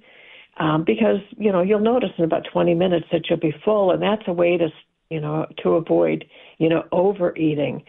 um, 0.58 0.84
because, 0.84 1.18
you 1.36 1.50
know, 1.50 1.62
you'll 1.62 1.80
notice 1.80 2.10
in 2.16 2.24
about 2.24 2.46
20 2.52 2.74
minutes 2.74 3.06
that 3.10 3.22
you'll 3.28 3.40
be 3.40 3.54
full, 3.64 3.90
and 3.90 4.00
that's 4.00 4.22
a 4.26 4.32
way 4.32 4.56
to, 4.56 4.68
you 5.10 5.20
know, 5.20 5.46
to 5.62 5.70
avoid, 5.70 6.24
you 6.58 6.68
know, 6.68 6.84
overeating. 6.92 7.82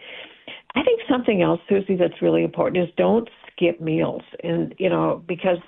I 0.74 0.82
think 0.82 1.00
something 1.08 1.42
else, 1.42 1.60
Susie, 1.68 1.96
that's 1.96 2.20
really 2.20 2.42
important 2.42 2.82
is 2.82 2.94
don't 2.96 3.28
skip 3.52 3.80
meals. 3.80 4.22
And, 4.42 4.74
you 4.78 4.88
know, 4.88 5.22
because, 5.28 5.58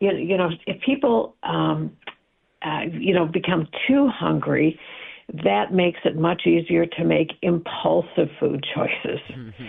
you, 0.00 0.12
you 0.12 0.38
know, 0.38 0.50
if 0.66 0.80
people, 0.80 1.34
um, 1.42 1.94
uh, 2.62 2.82
you 2.92 3.12
know, 3.12 3.26
become 3.26 3.68
too 3.86 4.08
hungry, 4.08 4.78
that 5.44 5.72
makes 5.72 6.00
it 6.04 6.16
much 6.16 6.42
easier 6.46 6.86
to 6.86 7.04
make 7.04 7.32
impulsive 7.42 8.28
food 8.38 8.64
choices. 8.74 9.20
Mm-hmm. 9.30 9.64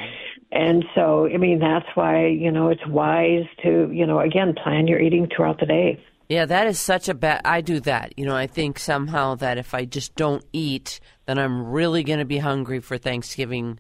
And 0.52 0.86
so, 0.96 1.28
I 1.28 1.38
mean, 1.38 1.60
that's 1.60 1.88
why, 1.96 2.28
you 2.28 2.52
know, 2.52 2.70
it's 2.70 2.86
wise 2.88 3.46
to, 3.64 3.90
you 3.92 4.06
know, 4.06 4.20
again, 4.20 4.54
plan 4.54 4.88
your 4.88 5.00
eating 5.00 5.28
throughout 5.36 5.60
the 5.60 5.66
day. 5.66 6.04
Yeah, 6.30 6.46
that 6.46 6.68
is 6.68 6.80
such 6.80 7.10
a 7.10 7.14
bad. 7.14 7.42
I 7.46 7.62
do 7.62 7.80
that. 7.82 8.18
You 8.18 8.26
know, 8.26 8.36
I 8.36 8.48
think 8.48 8.80
somehow 8.80 9.36
that 9.36 9.58
if 9.58 9.74
I 9.74 9.86
just 9.86 10.16
don't 10.16 10.44
eat, 10.54 11.00
then 11.26 11.38
I'm 11.38 11.66
really 11.66 12.04
going 12.04 12.20
to 12.20 12.26
be 12.26 12.38
hungry 12.38 12.80
for 12.80 12.98
Thanksgiving 12.98 13.80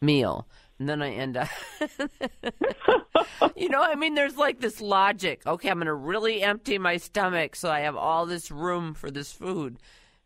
meal. 0.00 0.48
And 0.78 0.88
then 0.88 1.02
I 1.02 1.10
end 1.10 1.36
up, 1.36 1.48
you 3.56 3.68
know, 3.68 3.82
I 3.82 3.96
mean, 3.96 4.14
there's 4.14 4.36
like 4.36 4.60
this 4.60 4.80
logic. 4.80 5.42
Okay, 5.46 5.68
I'm 5.68 5.76
going 5.76 5.86
to 5.86 5.94
really 5.94 6.42
empty 6.42 6.78
my 6.78 6.96
stomach 6.96 7.54
so 7.54 7.70
I 7.70 7.80
have 7.80 7.96
all 7.96 8.24
this 8.24 8.50
room 8.50 8.94
for 8.94 9.10
this 9.10 9.30
food. 9.30 9.76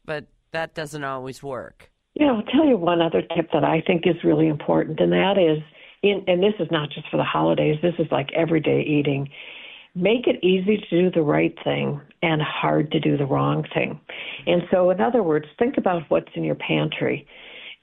But 0.04 0.26
that 0.54 0.74
doesn't 0.74 1.04
always 1.04 1.42
work. 1.42 1.90
Yeah, 2.14 2.32
I'll 2.32 2.42
tell 2.42 2.64
you 2.64 2.76
one 2.76 3.02
other 3.02 3.22
tip 3.22 3.50
that 3.52 3.64
I 3.64 3.82
think 3.86 4.06
is 4.06 4.22
really 4.22 4.48
important, 4.48 5.00
and 5.00 5.12
that 5.12 5.36
is, 5.36 5.62
in, 6.02 6.24
and 6.28 6.42
this 6.42 6.54
is 6.60 6.68
not 6.70 6.90
just 6.90 7.08
for 7.10 7.16
the 7.16 7.24
holidays, 7.24 7.78
this 7.82 7.94
is 7.98 8.06
like 8.10 8.30
everyday 8.32 8.82
eating. 8.82 9.28
Make 9.96 10.26
it 10.26 10.42
easy 10.44 10.78
to 10.78 11.02
do 11.02 11.10
the 11.10 11.22
right 11.22 11.54
thing 11.62 12.00
and 12.22 12.40
hard 12.40 12.90
to 12.92 13.00
do 13.00 13.16
the 13.16 13.26
wrong 13.26 13.64
thing. 13.74 14.00
And 14.46 14.62
so, 14.70 14.90
in 14.90 15.00
other 15.00 15.22
words, 15.22 15.46
think 15.58 15.76
about 15.76 16.02
what's 16.08 16.30
in 16.34 16.44
your 16.44 16.56
pantry. 16.56 17.26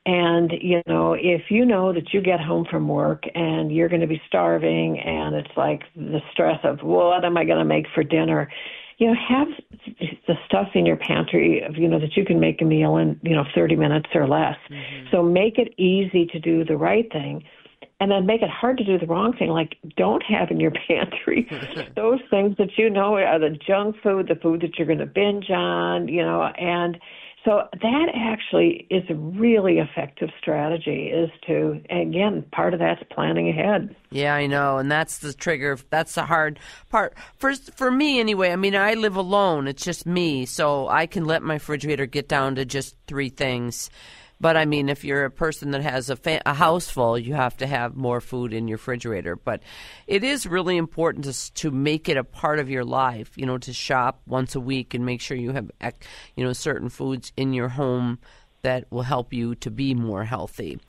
And, 0.06 0.52
you 0.62 0.82
know, 0.88 1.14
if 1.14 1.44
you 1.50 1.64
know 1.66 1.94
that 1.94 2.14
you 2.14 2.22
get 2.22 2.40
home 2.40 2.66
from 2.70 2.88
work 2.88 3.24
and 3.36 3.72
you're 3.72 3.90
going 3.90 4.02
to 4.02 4.08
be 4.08 4.22
starving 4.28 5.00
and 5.00 5.36
it's 5.36 5.56
like 5.56 5.84
the 5.96 6.22
stress 6.32 6.60
of, 6.64 6.80
what 6.82 7.24
am 7.24 7.38
I 7.38 7.46
going 7.46 7.60
to 7.60 7.66
make 7.66 7.86
for 7.94 8.04
dinner? 8.04 8.52
You 9.02 9.08
know, 9.08 9.16
have 9.28 9.48
the 10.28 10.36
stuff 10.46 10.68
in 10.76 10.86
your 10.86 10.96
pantry, 10.96 11.62
of 11.62 11.76
you 11.76 11.88
know, 11.88 12.00
that 12.00 12.16
you 12.16 12.24
can 12.24 12.40
make 12.40 12.62
a 12.62 12.66
meal 12.66 12.98
in, 12.98 13.20
you 13.24 13.36
know, 13.36 13.46
30 13.56 13.76
minutes 13.76 14.10
or 14.14 14.28
less. 14.28 14.58
Mm-hmm. 14.70 15.08
So 15.10 15.24
make 15.24 15.58
it 15.58 15.74
easy 15.78 16.28
to 16.28 16.40
do 16.40 16.64
the 16.64 16.78
right 16.78 17.12
thing 17.12 17.44
and 18.02 18.10
then 18.10 18.26
make 18.26 18.42
it 18.42 18.50
hard 18.50 18.80
to 18.80 18.84
do 18.84 18.98
the 18.98 19.06
wrong 19.06 19.32
thing 19.38 19.50
like 19.50 19.78
don't 19.96 20.24
have 20.24 20.50
in 20.52 20.60
your 20.60 20.72
pantry 20.88 21.48
those 21.96 22.20
things 22.30 22.58
that 22.58 22.70
you 22.78 22.90
know 22.90 23.16
are 23.16 23.40
the 23.40 23.56
junk 23.66 23.96
food 24.04 24.28
the 24.28 24.36
food 24.36 24.62
that 24.62 24.78
you're 24.78 24.88
going 24.88 25.00
to 25.00 25.06
binge 25.06 25.50
on 25.50 26.08
you 26.08 26.22
know 26.22 26.44
and 26.58 26.98
so 27.44 27.64
that 27.72 28.08
actually 28.14 28.88
is 28.90 29.04
a 29.10 29.16
really 29.16 29.80
effective 29.80 30.30
strategy 30.40 31.08
is 31.08 31.30
to 31.48 31.82
again 31.90 32.46
part 32.52 32.74
of 32.74 32.80
that's 32.80 33.02
planning 33.12 33.50
ahead. 33.50 33.96
Yeah, 34.12 34.36
I 34.36 34.46
know, 34.48 34.78
and 34.78 34.92
that's 34.92 35.20
the 35.20 35.34
trigger. 35.34 35.78
That's 35.90 36.16
the 36.16 36.26
hard 36.26 36.60
part. 36.90 37.16
First 37.38 37.74
for 37.76 37.90
me 37.90 38.20
anyway. 38.20 38.52
I 38.52 38.56
mean, 38.56 38.76
I 38.76 38.94
live 38.94 39.16
alone. 39.16 39.68
It's 39.68 39.84
just 39.84 40.06
me, 40.06 40.46
so 40.46 40.88
I 40.88 41.08
can 41.08 41.26
let 41.26 41.42
my 41.42 41.56
refrigerator 41.56 42.06
get 42.06 42.28
down 42.28 42.56
to 42.56 42.66
just 42.66 42.96
3 43.08 43.30
things 43.30 43.90
but 44.42 44.58
I 44.58 44.66
mean, 44.66 44.90
if 44.90 45.06
you're 45.06 45.26
a 45.26 45.32
person 45.32 45.72
that 45.72 45.84
has 45.84 46.10
a, 46.10 46.16
fa- 46.16 46.42
a 46.46 46.54
house 46.54 46.90
full, 46.90 47.18
you 47.18 47.36
have 47.36 47.56
to 47.58 47.68
have 47.68 47.96
more 47.96 48.20
food 48.20 48.54
in 48.54 48.68
your 48.68 48.78
refrigerator. 48.78 49.36
But 49.36 49.62
it 50.08 50.24
is 50.24 50.48
really 50.48 50.78
important 50.78 51.26
to 51.26 51.54
to 51.54 51.72
make 51.72 52.10
it 52.10 52.18
a 52.18 52.24
part 52.24 52.58
of 52.58 52.70
your 52.70 52.84
life. 52.84 53.38
You 53.38 53.46
know, 53.46 53.60
to 53.60 53.72
shop 53.72 54.22
once 54.26 54.56
a 54.56 54.60
week 54.60 54.96
and 54.96 55.06
make 55.06 55.22
sure 55.22 55.38
you 55.38 55.52
have 55.52 55.70
you 56.36 56.44
know 56.44 56.54
certain 56.54 56.90
foods 56.90 57.32
in 57.38 57.54
your 57.54 57.70
home 57.70 58.18
that 58.64 58.86
will 58.92 59.02
help 59.02 59.34
you 59.34 59.56
to 59.56 59.72
be 59.72 59.94
more 59.94 60.24
healthy. 60.24 60.80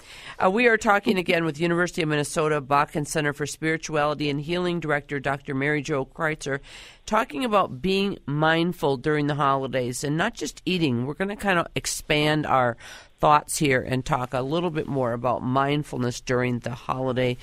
Uh, 0.42 0.50
we 0.50 0.66
are 0.66 0.76
talking 0.76 1.18
again 1.18 1.44
with 1.44 1.60
University 1.60 2.02
of 2.02 2.08
Minnesota 2.08 2.60
Bakken 2.60 3.06
Center 3.06 3.32
for 3.32 3.46
Spirituality 3.46 4.28
and 4.28 4.40
Healing 4.40 4.80
Director 4.80 5.20
Dr. 5.20 5.54
Mary 5.54 5.82
Jo 5.82 6.04
Kreitzer, 6.04 6.60
talking 7.06 7.44
about 7.44 7.80
being 7.80 8.18
mindful 8.26 8.96
during 8.96 9.26
the 9.26 9.34
holidays 9.34 10.04
and 10.04 10.16
not 10.16 10.34
just 10.34 10.62
eating. 10.64 11.06
We're 11.06 11.14
going 11.14 11.28
to 11.28 11.36
kind 11.36 11.58
of 11.58 11.66
expand 11.74 12.46
our 12.46 12.76
thoughts 13.22 13.56
here 13.56 13.80
and 13.80 14.04
talk 14.04 14.34
a 14.34 14.42
little 14.42 14.70
bit 14.70 14.88
more 14.88 15.12
about 15.12 15.44
mindfulness 15.44 16.20
during 16.20 16.58
the 16.58 16.74
holiday 16.74 17.36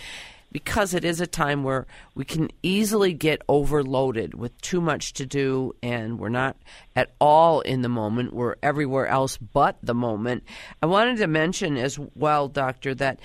because 0.52 0.94
it 0.94 1.06
is 1.06 1.22
a 1.22 1.26
time 1.26 1.64
where 1.64 1.88
we 2.16 2.26
can 2.26 2.50
easily 2.62 3.14
get 3.14 3.42
overloaded 3.48 4.34
with 4.34 4.60
too 4.60 4.82
much 4.82 5.14
to 5.14 5.26
do 5.26 5.74
and 5.82 6.20
we're 6.20 6.28
not 6.28 6.58
at 6.98 7.12
all 7.22 7.62
in 7.62 7.82
the 7.82 7.88
moment. 7.88 8.34
We're 8.34 8.58
everywhere 8.62 9.08
else 9.08 9.38
but 9.38 9.78
the 9.82 9.94
moment. 9.94 10.44
I 10.84 10.86
wanted 10.88 11.16
to 11.20 11.28
mention 11.28 11.78
as 11.78 11.98
well, 12.14 12.50
Doctor, 12.50 12.94
that 12.96 13.22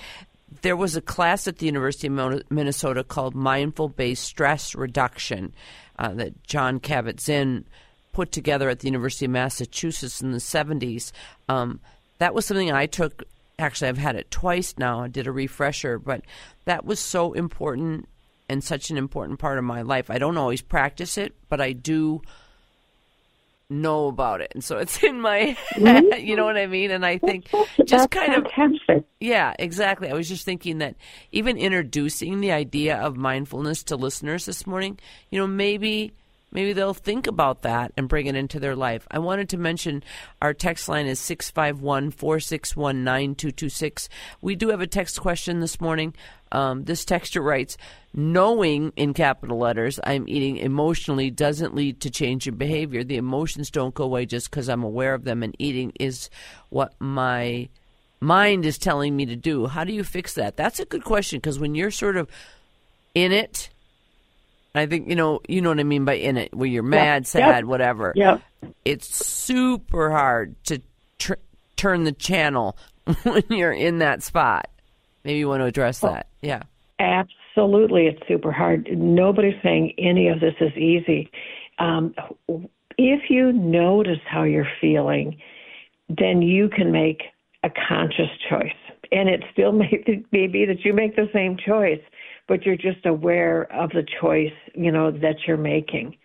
there 0.63 0.77
was 0.77 0.95
a 0.95 1.01
class 1.01 1.49
at 1.49 1.59
the 1.59 1.67
University 1.67 2.07
of 2.07 2.43
Minnesota 2.53 3.03
called 3.03 3.35
Mindful 3.35 3.89
Based 3.89 4.23
Stress 4.23 4.77
Reduction 4.77 5.53
uh, 5.99 6.15
that 6.15 6.45
Jon 6.45 6.79
Kabat-Zinn 6.79 7.65
put 8.13 8.31
together 8.31 8.69
at 8.69 8.79
the 8.79 8.87
University 8.87 9.25
of 9.25 9.33
Massachusetts 9.33 10.23
in 10.23 10.31
the 10.31 10.39
70s. 10.39 11.11
Um, 11.49 11.81
that 12.19 12.35
was 12.35 12.47
something 12.47 12.71
I 12.71 12.87
took. 12.87 13.25
Actually, 13.59 13.89
I've 13.89 13.99
had 13.99 14.17
it 14.17 14.31
twice 14.31 14.75
now. 14.79 15.01
I 15.03 15.09
did 15.09 15.27
a 15.27 15.33
refresher, 15.33 15.99
but 15.99 16.23
that 16.65 16.85
was 16.85 16.99
so 16.99 17.33
important 17.33 18.09
and 18.49 18.63
such 18.63 18.91
an 18.91 18.97
important 18.97 19.39
part 19.39 19.59
of 19.59 19.65
my 19.65 19.83
life. 19.83 20.11
I 20.11 20.19
don't 20.19 20.37
always 20.37 20.61
practice 20.61 21.17
it, 21.17 21.35
but 21.49 21.61
I 21.61 21.73
do 21.73 22.23
know 23.71 24.09
about 24.09 24.41
it, 24.41 24.53
and 24.55 24.63
so 24.63 24.79
it's 24.79 25.03
in 25.03 25.21
my 25.21 25.57
head. 25.71 26.05
You 26.21 26.37
know 26.37 26.45
what 26.45 26.57
I 26.57 26.67
mean? 26.67 26.91
And 26.91 27.05
I 27.05 27.19
think 27.19 27.49
just 27.85 28.11
kind 28.11 28.35
of 28.35 28.47
yeah, 29.21 29.55
exactly. 29.59 30.09
I 30.09 30.15
was 30.15 30.29
just 30.29 30.45
thinking 30.45 30.79
that 30.79 30.97
even 31.33 31.57
introducing 31.57 32.41
the 32.41 32.53
idea 32.53 32.97
of 32.97 33.17
mindfulness 33.17 33.83
to 33.85 33.97
listeners 33.97 34.47
this 34.47 34.67
morning, 34.67 34.99
you 35.31 35.39
know, 35.39 35.47
maybe 35.47 36.13
maybe 36.55 36.73
they'll 36.73 36.95
think 36.95 37.27
about 37.27 37.63
that 37.63 37.93
and 37.97 38.09
bring 38.09 38.27
it 38.27 38.37
into 38.37 38.59
their 38.59 38.77
life. 38.77 39.07
I 39.11 39.19
wanted 39.19 39.49
to 39.51 39.59
mention 39.59 40.03
our 40.41 40.55
text 40.55 40.89
line 40.89 41.07
is 41.07 41.19
651 41.19 42.13
461 42.13 43.05
9226. 43.05 44.09
We 44.41 44.55
do 44.57 44.69
have 44.69 44.81
a 44.81 44.87
text 44.87 45.21
question 45.21 45.61
this 45.61 45.81
morning. 45.81 46.15
Um, 46.53 46.85
this 46.85 47.05
texter 47.05 47.43
writes, 47.43 47.77
knowing 48.15 48.93
in 48.95 49.13
capital 49.13 49.59
letters 49.59 49.99
I'm 50.05 50.29
eating 50.29 50.57
emotionally 50.59 51.31
doesn't 51.31 51.75
lead 51.75 52.01
to 52.03 52.11
change 52.11 52.47
in 52.47 52.55
behavior. 52.55 53.03
The 53.03 53.17
emotions 53.17 53.71
don't 53.71 53.95
go 53.95 54.05
away 54.05 54.25
just 54.25 54.51
because 54.51 54.69
I'm 54.69 54.85
aware 54.85 55.15
of 55.15 55.25
them, 55.25 55.43
and 55.43 55.57
eating 55.59 55.93
is 55.99 56.31
what 56.71 56.95
my 57.01 57.69
mind 58.21 58.65
is 58.65 58.79
telling 58.79 59.17
me 59.17 59.27
to 59.27 59.37
do. 59.37 59.67
How 59.67 59.85
do 59.85 59.93
you 59.93 60.05
fix 60.05 60.35
that? 60.35 60.57
That's 60.57 60.79
a 60.79 60.85
good 60.85 61.05
question 61.05 61.39
because 61.39 61.59
when 61.59 61.75
you're 61.75 61.91
sort 61.91 62.17
of 62.17 62.31
in 63.15 63.33
it 63.33 63.71
I 64.75 64.87
think 64.87 65.09
you 65.09 65.15
know 65.15 65.41
you 65.49 65.61
know 65.61 65.69
what 65.69 65.81
I 65.81 65.85
mean 65.85 66.05
by 66.05 66.15
in 66.15 66.37
it, 66.37 66.55
where 66.55 66.69
you're 66.69 66.83
mad, 66.83 67.27
sad, 67.27 67.57
yep. 67.57 67.65
whatever. 67.65 68.13
Yeah. 68.17 68.39
It's 68.85 69.15
super 69.15 70.11
hard 70.11 70.57
to 70.65 70.81
tr- 71.19 71.35
turn 71.77 72.05
the 72.05 72.13
channel 72.13 72.77
when 73.23 73.45
you're 73.51 73.73
in 73.73 73.99
that 73.99 74.23
spot. 74.23 74.69
Maybe 75.25 75.39
you 75.39 75.49
want 75.49 75.61
to 75.61 75.67
address 75.67 76.03
oh, 76.03 76.09
that. 76.09 76.27
Yeah. 76.43 76.63
Absolutely, 76.99 78.07
it's 78.07 78.27
super 78.27 78.53
hard. 78.53 78.89
Nobody's 78.93 79.61
saying 79.63 79.95
any 79.99 80.29
of 80.29 80.41
this 80.41 80.55
is 80.61 80.73
easy. 80.77 81.31
Um, 81.79 82.15
if 82.99 83.31
you 83.31 83.53
notice 83.53 84.21
how 84.27 84.45
you're 84.45 84.69
feeling, 84.81 85.39
then 86.09 86.43
you 86.43 86.69
can 86.69 86.93
make 86.93 87.23
a 87.63 87.71
conscious 87.89 88.31
choice. 88.49 88.75
And 89.13 89.29
it 89.29 89.43
still 89.53 89.73
may, 89.73 90.25
may 90.33 90.47
be 90.47 90.67
that 90.67 90.85
you 90.85 90.93
make 90.93 91.17
the 91.17 91.29
same 91.33 91.57
choice 91.57 92.01
but 92.49 92.65
you're 92.65 92.77
just 92.77 93.05
aware 93.07 93.73
of 93.73 93.91
the 93.91 94.05
choice, 94.21 94.53
you 94.75 94.93
know, 94.93 95.11
that 95.11 95.37
you're 95.47 95.57
making. 95.57 96.17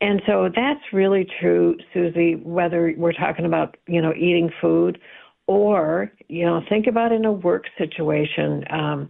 And 0.00 0.22
so 0.26 0.48
that's 0.54 0.80
really 0.92 1.26
true, 1.40 1.76
Susie, 1.92 2.36
whether 2.36 2.94
we're 2.96 3.12
talking 3.12 3.44
about, 3.44 3.76
you 3.86 4.00
know, 4.00 4.12
eating 4.14 4.50
food 4.60 4.98
or, 5.46 6.12
you 6.28 6.44
know, 6.44 6.60
think 6.68 6.86
about 6.86 7.12
in 7.12 7.24
a 7.24 7.32
work 7.32 7.64
situation 7.78 8.64
um, 8.70 9.08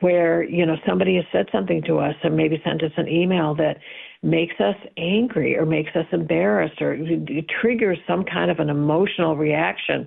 where, 0.00 0.42
you 0.42 0.66
know, 0.66 0.76
somebody 0.86 1.16
has 1.16 1.24
said 1.32 1.46
something 1.50 1.82
to 1.86 1.98
us 1.98 2.14
and 2.22 2.36
maybe 2.36 2.60
sent 2.64 2.82
us 2.82 2.92
an 2.96 3.08
email 3.08 3.54
that 3.54 3.78
makes 4.22 4.60
us 4.60 4.76
angry 4.98 5.56
or 5.56 5.64
makes 5.64 5.96
us 5.96 6.04
embarrassed 6.12 6.80
or 6.82 6.92
it 6.92 7.46
triggers 7.60 7.98
some 8.06 8.24
kind 8.24 8.50
of 8.50 8.58
an 8.58 8.68
emotional 8.68 9.36
reaction. 9.36 10.06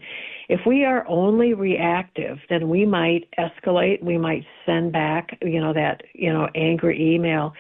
If 0.50 0.62
we 0.66 0.84
are 0.84 1.08
only 1.08 1.54
reactive, 1.54 2.38
then 2.50 2.70
we 2.70 2.86
might 2.86 3.30
escalate. 3.40 4.04
We 4.04 4.18
might 4.18 4.46
send 4.66 4.92
back, 4.92 5.38
you 5.42 5.62
know, 5.62 5.74
that 5.74 6.02
you 6.14 6.32
know 6.32 6.48
angry 6.56 7.16
email. 7.16 7.54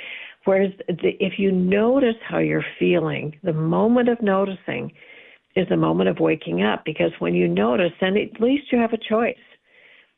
Whereas 0.45 0.71
the, 0.87 1.11
if 1.19 1.39
you 1.39 1.51
notice 1.51 2.15
how 2.27 2.39
you're 2.39 2.65
feeling, 2.77 3.39
the 3.43 3.53
moment 3.53 4.09
of 4.09 4.21
noticing 4.21 4.91
is 5.55 5.67
the 5.69 5.77
moment 5.77 6.09
of 6.09 6.19
waking 6.19 6.63
up. 6.63 6.83
Because 6.83 7.11
when 7.19 7.33
you 7.33 7.47
notice, 7.47 7.91
then 8.01 8.17
at 8.17 8.41
least 8.41 8.71
you 8.71 8.79
have 8.79 8.93
a 8.93 8.97
choice. 8.97 9.35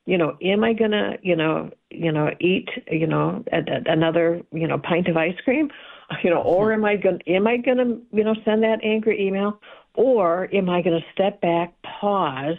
You 0.07 0.17
know, 0.17 0.38
am 0.43 0.63
I 0.63 0.74
gonna, 0.74 1.17
you 1.22 1.36
know, 1.36 1.72
you 1.89 2.12
know, 2.12 2.29
eat, 2.39 2.69
you 2.91 3.07
know, 3.07 3.43
a, 3.51 3.57
a, 3.57 3.91
another, 3.91 4.41
you 4.51 4.67
know, 4.67 4.77
pint 4.77 5.07
of 5.07 5.17
ice 5.17 5.36
cream, 5.43 5.69
you 6.24 6.29
know, 6.29 6.41
or 6.41 6.74
am 6.74 6.86
I 6.86 6.95
gonna, 6.95 7.19
am 7.27 7.48
I 7.48 7.57
gonna, 7.57 7.98
you 8.12 8.24
know, 8.24 8.36
send 8.45 8.63
that 8.63 8.84
angry 8.84 9.25
email, 9.25 9.60
or 9.95 10.49
am 10.53 10.69
I 10.69 10.81
going 10.81 10.99
to 10.99 11.05
step 11.11 11.41
back, 11.41 11.73
pause, 11.81 12.57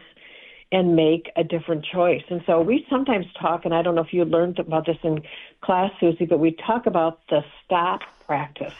and 0.72 0.96
make 0.96 1.30
a 1.36 1.44
different 1.44 1.84
choice? 1.84 2.22
And 2.28 2.42
so 2.46 2.60
we 2.60 2.84
sometimes 2.90 3.26
talk, 3.40 3.64
and 3.64 3.74
I 3.74 3.82
don't 3.82 3.94
know 3.94 4.02
if 4.02 4.12
you 4.12 4.24
learned 4.24 4.58
about 4.58 4.86
this 4.86 4.98
in 5.02 5.22
class, 5.60 5.90
Susie, 6.00 6.26
but 6.26 6.38
we 6.38 6.56
talk 6.66 6.86
about 6.86 7.20
the 7.28 7.44
stop 7.64 8.00
practice. 8.26 8.74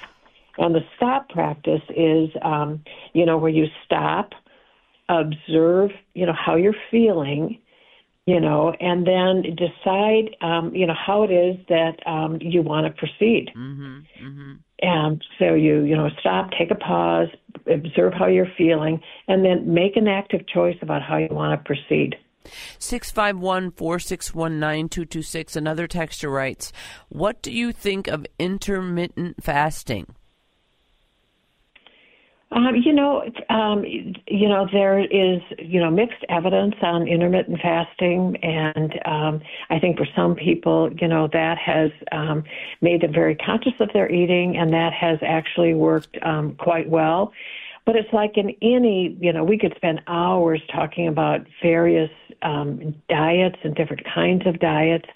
And 0.58 0.74
the 0.74 0.84
stop 0.96 1.28
practice 1.28 1.82
is, 1.90 2.30
um, 2.42 2.82
you 3.12 3.26
know, 3.26 3.36
where 3.36 3.50
you 3.50 3.66
stop, 3.84 4.32
observe, 5.08 5.90
you 6.14 6.26
know, 6.26 6.32
how 6.32 6.56
you're 6.56 6.76
feeling, 6.90 7.58
you 8.26 8.40
know, 8.40 8.74
and 8.80 9.06
then 9.06 9.54
decide, 9.54 10.36
um, 10.40 10.74
you 10.74 10.86
know, 10.86 10.94
how 10.94 11.22
it 11.22 11.30
is 11.30 11.56
that 11.68 12.04
um, 12.06 12.38
you 12.40 12.60
want 12.60 12.86
to 12.86 12.92
proceed. 12.92 13.50
Mm-hmm, 13.56 13.98
mm-hmm. 14.26 14.52
And 14.82 15.24
so 15.38 15.54
you, 15.54 15.84
you 15.84 15.96
know, 15.96 16.10
stop, 16.20 16.50
take 16.50 16.72
a 16.72 16.74
pause, 16.74 17.28
observe 17.72 18.12
how 18.12 18.26
you're 18.26 18.50
feeling, 18.58 19.00
and 19.28 19.44
then 19.44 19.72
make 19.72 19.96
an 19.96 20.08
active 20.08 20.46
choice 20.48 20.76
about 20.82 21.02
how 21.02 21.16
you 21.16 21.28
want 21.30 21.58
to 21.58 21.64
proceed. 21.64 22.16
651 22.78 23.70
461 23.72 24.60
9226. 24.60 25.56
Another 25.56 25.88
texter 25.88 26.30
writes, 26.32 26.72
What 27.08 27.42
do 27.42 27.52
you 27.52 27.72
think 27.72 28.08
of 28.08 28.26
intermittent 28.38 29.42
fasting? 29.42 30.14
Um, 32.52 32.76
you 32.76 32.92
know, 32.92 33.28
um, 33.50 33.84
you 33.84 34.48
know, 34.48 34.68
there 34.72 35.00
is 35.00 35.42
you 35.58 35.80
know 35.80 35.90
mixed 35.90 36.24
evidence 36.28 36.76
on 36.80 37.08
intermittent 37.08 37.60
fasting, 37.60 38.36
and 38.36 39.00
um, 39.04 39.42
I 39.68 39.80
think 39.80 39.98
for 39.98 40.06
some 40.14 40.36
people, 40.36 40.90
you 41.00 41.08
know, 41.08 41.28
that 41.32 41.58
has 41.58 41.90
um, 42.12 42.44
made 42.80 43.00
them 43.00 43.12
very 43.12 43.34
conscious 43.34 43.72
of 43.80 43.92
their 43.92 44.10
eating, 44.10 44.56
and 44.56 44.72
that 44.72 44.92
has 44.92 45.18
actually 45.22 45.74
worked 45.74 46.16
um, 46.22 46.54
quite 46.54 46.88
well. 46.88 47.32
But 47.84 47.96
it's 47.96 48.12
like 48.12 48.36
in 48.36 48.54
any, 48.62 49.16
you 49.20 49.32
know, 49.32 49.42
we 49.42 49.58
could 49.58 49.74
spend 49.74 50.00
hours 50.06 50.60
talking 50.72 51.08
about 51.08 51.46
various 51.60 52.10
um, 52.42 52.94
diets 53.08 53.58
and 53.64 53.74
different 53.74 54.04
kinds 54.04 54.46
of 54.46 54.60
diets, 54.60 55.08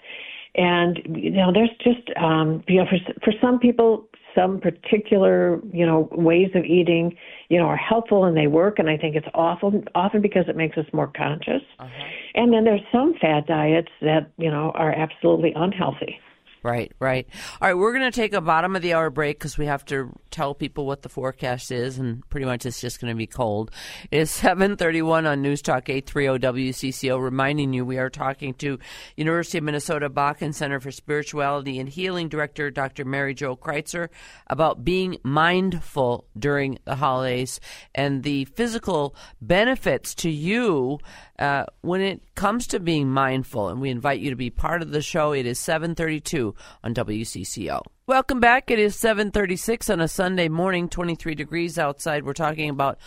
and 0.55 0.99
you 1.15 1.29
know, 1.29 1.53
there's 1.53 1.69
just, 1.81 2.09
um, 2.17 2.61
you 2.67 2.83
know, 2.83 2.87
for 2.89 3.13
for 3.23 3.33
some 3.39 3.57
people, 3.57 4.09
some 4.35 4.59
particular, 4.59 5.59
you 5.71 5.85
know, 5.85 6.09
ways 6.11 6.49
of 6.55 6.63
eating, 6.65 7.15
you 7.49 7.57
know, 7.57 7.65
are 7.65 7.77
helpful 7.77 8.25
and 8.25 8.35
they 8.35 8.47
work. 8.47 8.79
And 8.79 8.89
I 8.89 8.97
think 8.97 9.15
it's 9.15 9.27
often 9.33 9.85
often 9.95 10.21
because 10.21 10.45
it 10.47 10.55
makes 10.55 10.77
us 10.77 10.85
more 10.93 11.11
conscious. 11.15 11.61
Uh-huh. 11.79 12.03
And 12.35 12.53
then 12.53 12.63
there's 12.63 12.81
some 12.91 13.13
fad 13.19 13.45
diets 13.45 13.91
that 14.01 14.31
you 14.37 14.49
know 14.49 14.71
are 14.75 14.91
absolutely 14.91 15.53
unhealthy. 15.55 16.19
Right, 16.63 16.91
right. 16.99 17.27
All 17.59 17.67
right, 17.67 17.73
we're 17.73 17.91
going 17.91 18.11
to 18.11 18.15
take 18.15 18.33
a 18.33 18.41
bottom 18.41 18.75
of 18.75 18.83
the 18.83 18.93
hour 18.93 19.09
break 19.09 19.39
because 19.39 19.57
we 19.57 19.65
have 19.65 19.83
to 19.85 20.11
tell 20.29 20.53
people 20.53 20.85
what 20.85 21.01
the 21.01 21.09
forecast 21.09 21.71
is, 21.71 21.97
and 21.97 22.27
pretty 22.29 22.45
much 22.45 22.67
it's 22.67 22.79
just 22.79 23.01
going 23.01 23.11
to 23.11 23.17
be 23.17 23.25
cold. 23.25 23.71
It's 24.11 24.29
731 24.51 25.25
on 25.25 25.41
News 25.41 25.63
Talk 25.63 25.89
830 25.89 26.71
WCCO, 26.71 27.19
reminding 27.19 27.73
you 27.73 27.83
we 27.83 27.97
are 27.97 28.11
talking 28.11 28.53
to 28.55 28.77
University 29.15 29.57
of 29.57 29.63
Minnesota 29.63 30.07
Bakken 30.07 30.53
Center 30.53 30.79
for 30.79 30.91
Spirituality 30.91 31.79
and 31.79 31.89
Healing 31.89 32.29
Director 32.29 32.69
Dr. 32.69 33.05
Mary 33.05 33.33
Jo 33.33 33.55
Kreitzer 33.55 34.09
about 34.45 34.85
being 34.85 35.17
mindful 35.23 36.27
during 36.37 36.77
the 36.85 36.95
holidays 36.95 37.59
and 37.95 38.21
the 38.21 38.45
physical 38.45 39.15
benefits 39.41 40.13
to 40.13 40.29
you 40.29 40.99
uh, 41.41 41.65
when 41.81 42.01
it 42.01 42.35
comes 42.35 42.67
to 42.67 42.79
being 42.79 43.09
mindful, 43.09 43.69
and 43.69 43.81
we 43.81 43.89
invite 43.89 44.19
you 44.19 44.29
to 44.29 44.35
be 44.35 44.51
part 44.51 44.83
of 44.83 44.91
the 44.91 45.01
show, 45.01 45.31
it 45.31 45.47
is 45.47 45.59
732 45.59 46.53
on 46.83 46.93
WCCO. 46.93 47.81
Welcome 48.05 48.39
back. 48.39 48.69
It 48.69 48.77
is 48.77 48.95
736 48.95 49.89
on 49.89 50.01
a 50.01 50.07
Sunday 50.07 50.49
morning, 50.49 50.87
23 50.87 51.33
degrees 51.33 51.79
outside. 51.79 52.25
We're 52.25 52.33
talking 52.33 52.69
about 52.69 52.99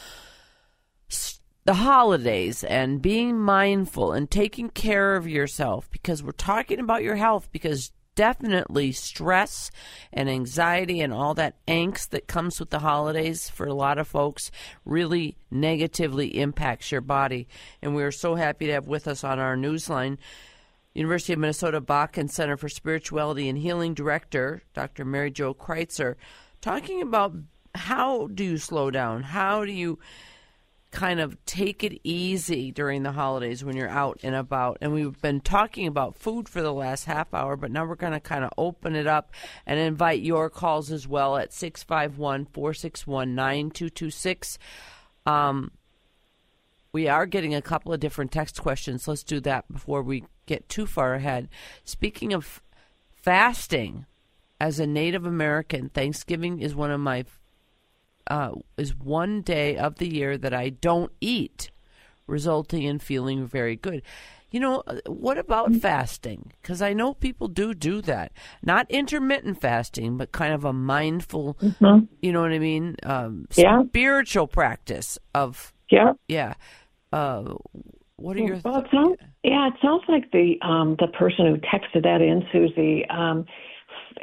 the 1.65 1.75
holidays 1.75 2.65
and 2.65 3.01
being 3.01 3.39
mindful 3.39 4.13
and 4.13 4.29
taking 4.29 4.69
care 4.69 5.15
of 5.15 5.29
yourself 5.29 5.89
because 5.93 6.21
we're 6.23 6.33
talking 6.33 6.81
about 6.81 7.05
your 7.05 7.17
health 7.17 7.49
because 7.53 7.93
definitely 8.15 8.93
stress 8.93 9.71
and 10.13 10.29
anxiety 10.29 11.01
and 11.01 11.13
all 11.13 11.35
that 11.35 11.57
angst 11.67 12.11
that 12.11 12.27
comes 12.27 12.61
with 12.61 12.71
the 12.71 12.79
holidays 12.81 13.49
for 13.49 13.67
a 13.67 13.75
lot 13.75 13.99
of 13.99 14.09
folks 14.09 14.51
really 14.85 15.37
negatively 15.51 16.39
impacts 16.41 16.93
your 16.93 17.01
body. 17.01 17.49
And 17.83 17.95
we 17.95 18.03
are 18.03 18.13
so 18.13 18.35
happy 18.35 18.67
to 18.67 18.73
have 18.73 18.87
with 18.87 19.09
us 19.09 19.25
on 19.25 19.39
our 19.39 19.57
newsline 19.57 20.19
University 20.95 21.33
of 21.33 21.41
Minnesota 21.41 21.81
Bakken 21.81 22.31
Center 22.31 22.57
for 22.57 22.69
Spirituality 22.69 23.49
and 23.49 23.59
Healing 23.59 23.95
Director, 23.95 24.63
Dr. 24.75 25.05
Mary 25.05 25.31
Jo 25.31 25.53
Kreitzer, 25.53 26.15
talking 26.61 27.03
about 27.03 27.35
how 27.75 28.29
do 28.29 28.45
you 28.45 28.59
slow 28.59 28.93
down? 28.93 29.25
How 29.25 29.65
do 29.65 29.73
you 29.73 29.99
kind 30.95 31.19
of 31.19 31.37
take 31.45 31.83
it 31.83 32.01
easy 32.05 32.71
during 32.71 33.03
the 33.03 33.13
holidays 33.13 33.65
when 33.65 33.77
you're 33.77 33.89
out 33.89 34.21
and 34.23 34.35
about. 34.35 34.79
And 34.81 34.93
we've 34.95 35.21
been 35.21 35.41
talking 35.41 35.89
about 35.89 36.17
food 36.17 36.49
for 36.49 36.63
the 36.63 36.73
last 36.73 37.05
half 37.05 37.35
hour, 37.35 37.57
but 37.57 37.73
now 37.73 37.85
we're 37.85 37.97
going 37.97 38.13
to 38.13 38.21
kind 38.21 38.45
of 38.45 38.53
open 38.57 38.95
it 38.95 39.09
up 39.09 39.33
and 39.67 39.79
invite 39.79 40.21
your 40.21 40.49
calls 40.49 40.93
as 40.93 41.09
well 41.09 41.37
at 41.37 41.53
651 41.53 42.47
461 42.47 43.35
9226. 43.35 44.59
Um, 45.27 45.73
we 46.93 47.09
are 47.09 47.27
getting 47.27 47.57
a 47.57 47.63
couple 47.63 47.93
of 47.93 47.99
different 47.99 48.31
text 48.31 48.63
questions. 48.63 49.09
Let's 49.09 49.25
do 49.25 49.41
that 49.41 49.71
before 49.71 50.01
we 50.01 50.25
get 50.47 50.69
too 50.69 50.87
far 50.87 51.15
ahead. 51.15 51.49
Speaking 51.85 52.33
of 52.33 52.63
fasting, 53.11 54.07
as 54.61 54.79
a 54.79 54.87
Native 54.87 55.27
American, 55.27 55.89
Thanksgiving 55.89 56.61
is 56.61 56.75
one 56.77 56.93
of 56.93 57.01
my 57.01 57.25
uh, 58.29 58.53
is 58.77 58.95
one 58.97 59.43
day 59.43 59.77
of 59.77 59.97
the 59.97 60.09
year 60.09 60.39
that 60.39 60.55
I 60.55 60.71
don't 60.71 61.13
eat, 61.21 61.71
resulting 62.27 62.83
in 62.83 62.99
feeling 62.99 63.47
very 63.47 63.77
good. 63.77 64.03
You 64.51 64.61
know, 64.61 64.83
uh, 64.87 65.01
what 65.07 65.37
about 65.37 65.71
mm-hmm. 65.71 65.79
fasting? 65.79 66.53
Because 66.63 66.81
I 66.81 66.93
know 66.93 67.15
people 67.15 67.49
do 67.49 67.75
do 67.75 68.01
that. 68.03 68.33
Not 68.63 68.89
intermittent 68.89 69.61
fasting, 69.61 70.17
but 70.17 70.31
kind 70.31 70.55
of 70.55 70.65
a 70.65 70.73
mindful, 70.73 71.55
mm-hmm. 71.55 72.05
you 72.23 72.33
know 72.33 72.43
what 72.43 72.53
I 72.53 72.61
mean? 72.61 72.97
Um, 73.03 73.47
yeah. 73.57 73.83
Spiritual 73.89 74.47
practice 74.47 75.19
of. 75.35 75.73
Yeah. 75.91 76.13
Yeah. 76.29 76.55
Uh, 77.13 77.55
what 78.17 78.37
are 78.37 78.41
your 78.41 78.61
well, 78.65 78.79
it 78.79 78.87
sounds, 78.93 79.17
yeah, 79.43 79.69
it 79.69 79.75
sounds 79.83 80.05
like 80.09 80.31
the 80.31 80.55
um, 80.63 80.97
the 81.01 81.09
person 81.09 81.47
who 81.47 81.57
texted 81.57 82.05
that 82.05 82.23
in, 82.23 82.45
Susie, 82.53 83.05
um, 83.11 83.45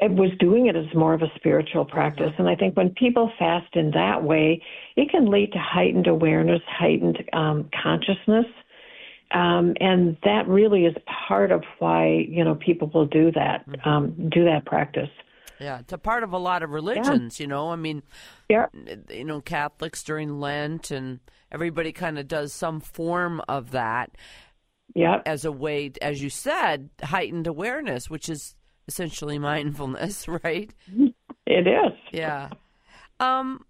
was 0.02 0.32
doing 0.40 0.68
it 0.68 0.76
as 0.76 0.86
more 0.96 1.14
of 1.14 1.22
a 1.22 1.32
spiritual 1.36 1.86
practice. 1.86 2.32
And 2.38 2.48
I 2.48 2.56
think 2.56 2.76
when 2.76 2.92
people 2.92 3.32
fast 3.38 3.76
in 3.76 3.92
that 3.92 4.24
way, 4.24 4.62
it 4.96 5.10
can 5.10 5.30
lead 5.30 5.52
to 5.54 5.60
heightened 5.60 6.08
awareness, 6.08 6.62
heightened 6.68 7.18
um, 7.34 7.70
consciousness. 7.82 8.46
Um, 9.34 9.76
and 9.80 10.18
that 10.24 10.48
really 10.48 10.86
is 10.86 10.96
part 11.28 11.52
of 11.52 11.64
why 11.80 12.26
you 12.28 12.44
know 12.44 12.56
people 12.56 12.92
will 12.94 13.06
do 13.06 13.32
that, 13.32 13.68
mm-hmm. 13.68 13.90
um, 13.90 14.30
do 14.30 14.44
that 14.46 14.66
practice. 14.66 15.10
Yeah, 15.60 15.80
it's 15.80 15.94
a 15.94 15.98
part 15.98 16.24
of 16.24 16.34
a 16.34 16.38
lot 16.38 16.64
of 16.64 16.72
religions. 16.72 17.40
Yeah. 17.40 17.44
You 17.44 17.48
know, 17.48 17.70
I 17.70 17.76
mean, 17.76 18.04
yeah, 18.50 18.66
you 19.10 19.24
know, 19.24 19.42
Catholics 19.42 20.04
during 20.04 20.40
Lent, 20.40 20.92
and 20.92 21.20
everybody 21.52 21.92
kind 21.92 22.20
of 22.20 22.28
does 22.28 22.52
some 22.52 22.82
form 22.82 23.42
of 23.48 23.72
that. 23.72 24.12
Yeah, 24.96 25.22
as 25.26 25.46
a 25.46 25.52
way, 25.52 25.94
as 26.02 26.22
you 26.22 26.30
said, 26.30 26.90
heightened 27.02 27.48
awareness, 27.48 28.10
which 28.10 28.28
is 28.28 28.56
essentially 28.88 29.40
mindfulness, 29.40 30.28
right? 30.44 30.72
It 31.46 31.68
is. 31.68 31.98
Yeah. 32.12 32.50
Um, 33.20 33.66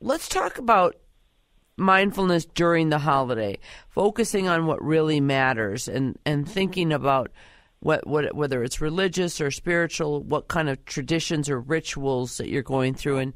let's 0.00 0.28
talk 0.28 0.58
about 0.58 0.96
mindfulness 1.76 2.44
during 2.44 2.88
the 2.88 2.98
holiday, 2.98 3.58
focusing 3.88 4.48
on 4.48 4.66
what 4.66 4.82
really 4.82 5.20
matters 5.20 5.88
and, 5.88 6.18
and 6.26 6.48
thinking 6.48 6.92
about 6.92 7.30
what, 7.80 8.06
what 8.06 8.34
whether 8.34 8.64
it's 8.64 8.80
religious 8.80 9.40
or 9.40 9.50
spiritual, 9.50 10.22
what 10.24 10.48
kind 10.48 10.68
of 10.68 10.84
traditions 10.84 11.48
or 11.48 11.60
rituals 11.60 12.38
that 12.38 12.48
you're 12.48 12.62
going 12.62 12.94
through 12.94 13.18
and 13.18 13.34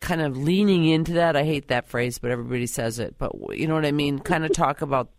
kind 0.00 0.22
of 0.22 0.36
leaning 0.36 0.86
into 0.86 1.14
that. 1.14 1.36
I 1.36 1.44
hate 1.44 1.68
that 1.68 1.88
phrase, 1.88 2.18
but 2.18 2.30
everybody 2.30 2.66
says 2.66 2.98
it. 2.98 3.16
But 3.18 3.32
you 3.52 3.66
know 3.66 3.74
what 3.74 3.86
I 3.86 3.92
mean? 3.92 4.18
Kind 4.18 4.44
of 4.44 4.52
talk 4.52 4.82
about 4.82 5.10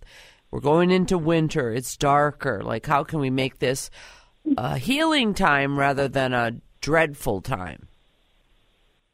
we're 0.51 0.59
going 0.59 0.91
into 0.91 1.17
winter, 1.17 1.71
it's 1.71 1.97
darker. 1.97 2.61
Like 2.63 2.85
how 2.85 3.03
can 3.03 3.19
we 3.19 3.29
make 3.29 3.59
this 3.59 3.89
a 4.57 4.77
healing 4.77 5.33
time 5.33 5.77
rather 5.77 6.07
than 6.07 6.33
a 6.33 6.53
dreadful 6.81 7.41
time? 7.41 7.87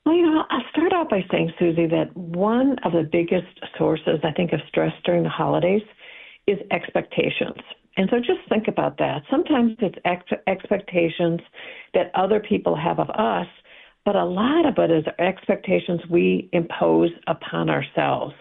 Well, 0.06 0.15
you 0.15 0.24
know, 0.24 0.44
I'll 0.50 0.63
start 0.72 0.94
out 0.94 1.10
by 1.10 1.24
saying, 1.32 1.54
Susie, 1.60 1.88
that 1.88 2.15
one 2.15 2.78
of 2.84 2.91
the 2.91 3.08
biggest 3.10 3.60
sources, 3.78 4.20
I 4.24 4.32
think, 4.32 4.52
of 4.52 4.60
stress 4.67 4.94
during 5.06 5.24
the 5.24 5.30
holidays 5.30 5.84
is 6.48 6.58
expectations. 6.72 7.62
And 7.98 8.10
so 8.10 8.17
just 8.17 8.39
think 8.50 8.67
about 8.67 8.98
that. 8.98 9.24
Sometimes 9.30 9.76
it's 9.80 9.98
ex- 10.06 10.41
expectations 10.48 11.39
that 11.94 12.12
other 12.15 12.39
people 12.39 12.76
have 12.76 13.00
of 13.00 13.10
us, 13.12 13.48
but 14.06 14.15
a 14.15 14.26
lot 14.26 14.65
of 14.65 14.78
it 14.78 14.89
is 14.89 15.06
expectations 15.20 16.02
we 16.10 16.50
impose 16.54 17.12
upon 17.28 17.70
ourselves. 17.70 18.34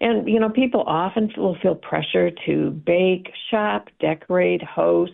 And, 0.00 0.28
you 0.28 0.40
know, 0.40 0.48
people 0.48 0.84
often 0.86 1.30
will 1.36 1.56
feel 1.60 1.74
pressure 1.74 2.30
to 2.46 2.70
bake, 2.70 3.30
shop, 3.50 3.88
decorate, 4.00 4.62
host, 4.62 5.12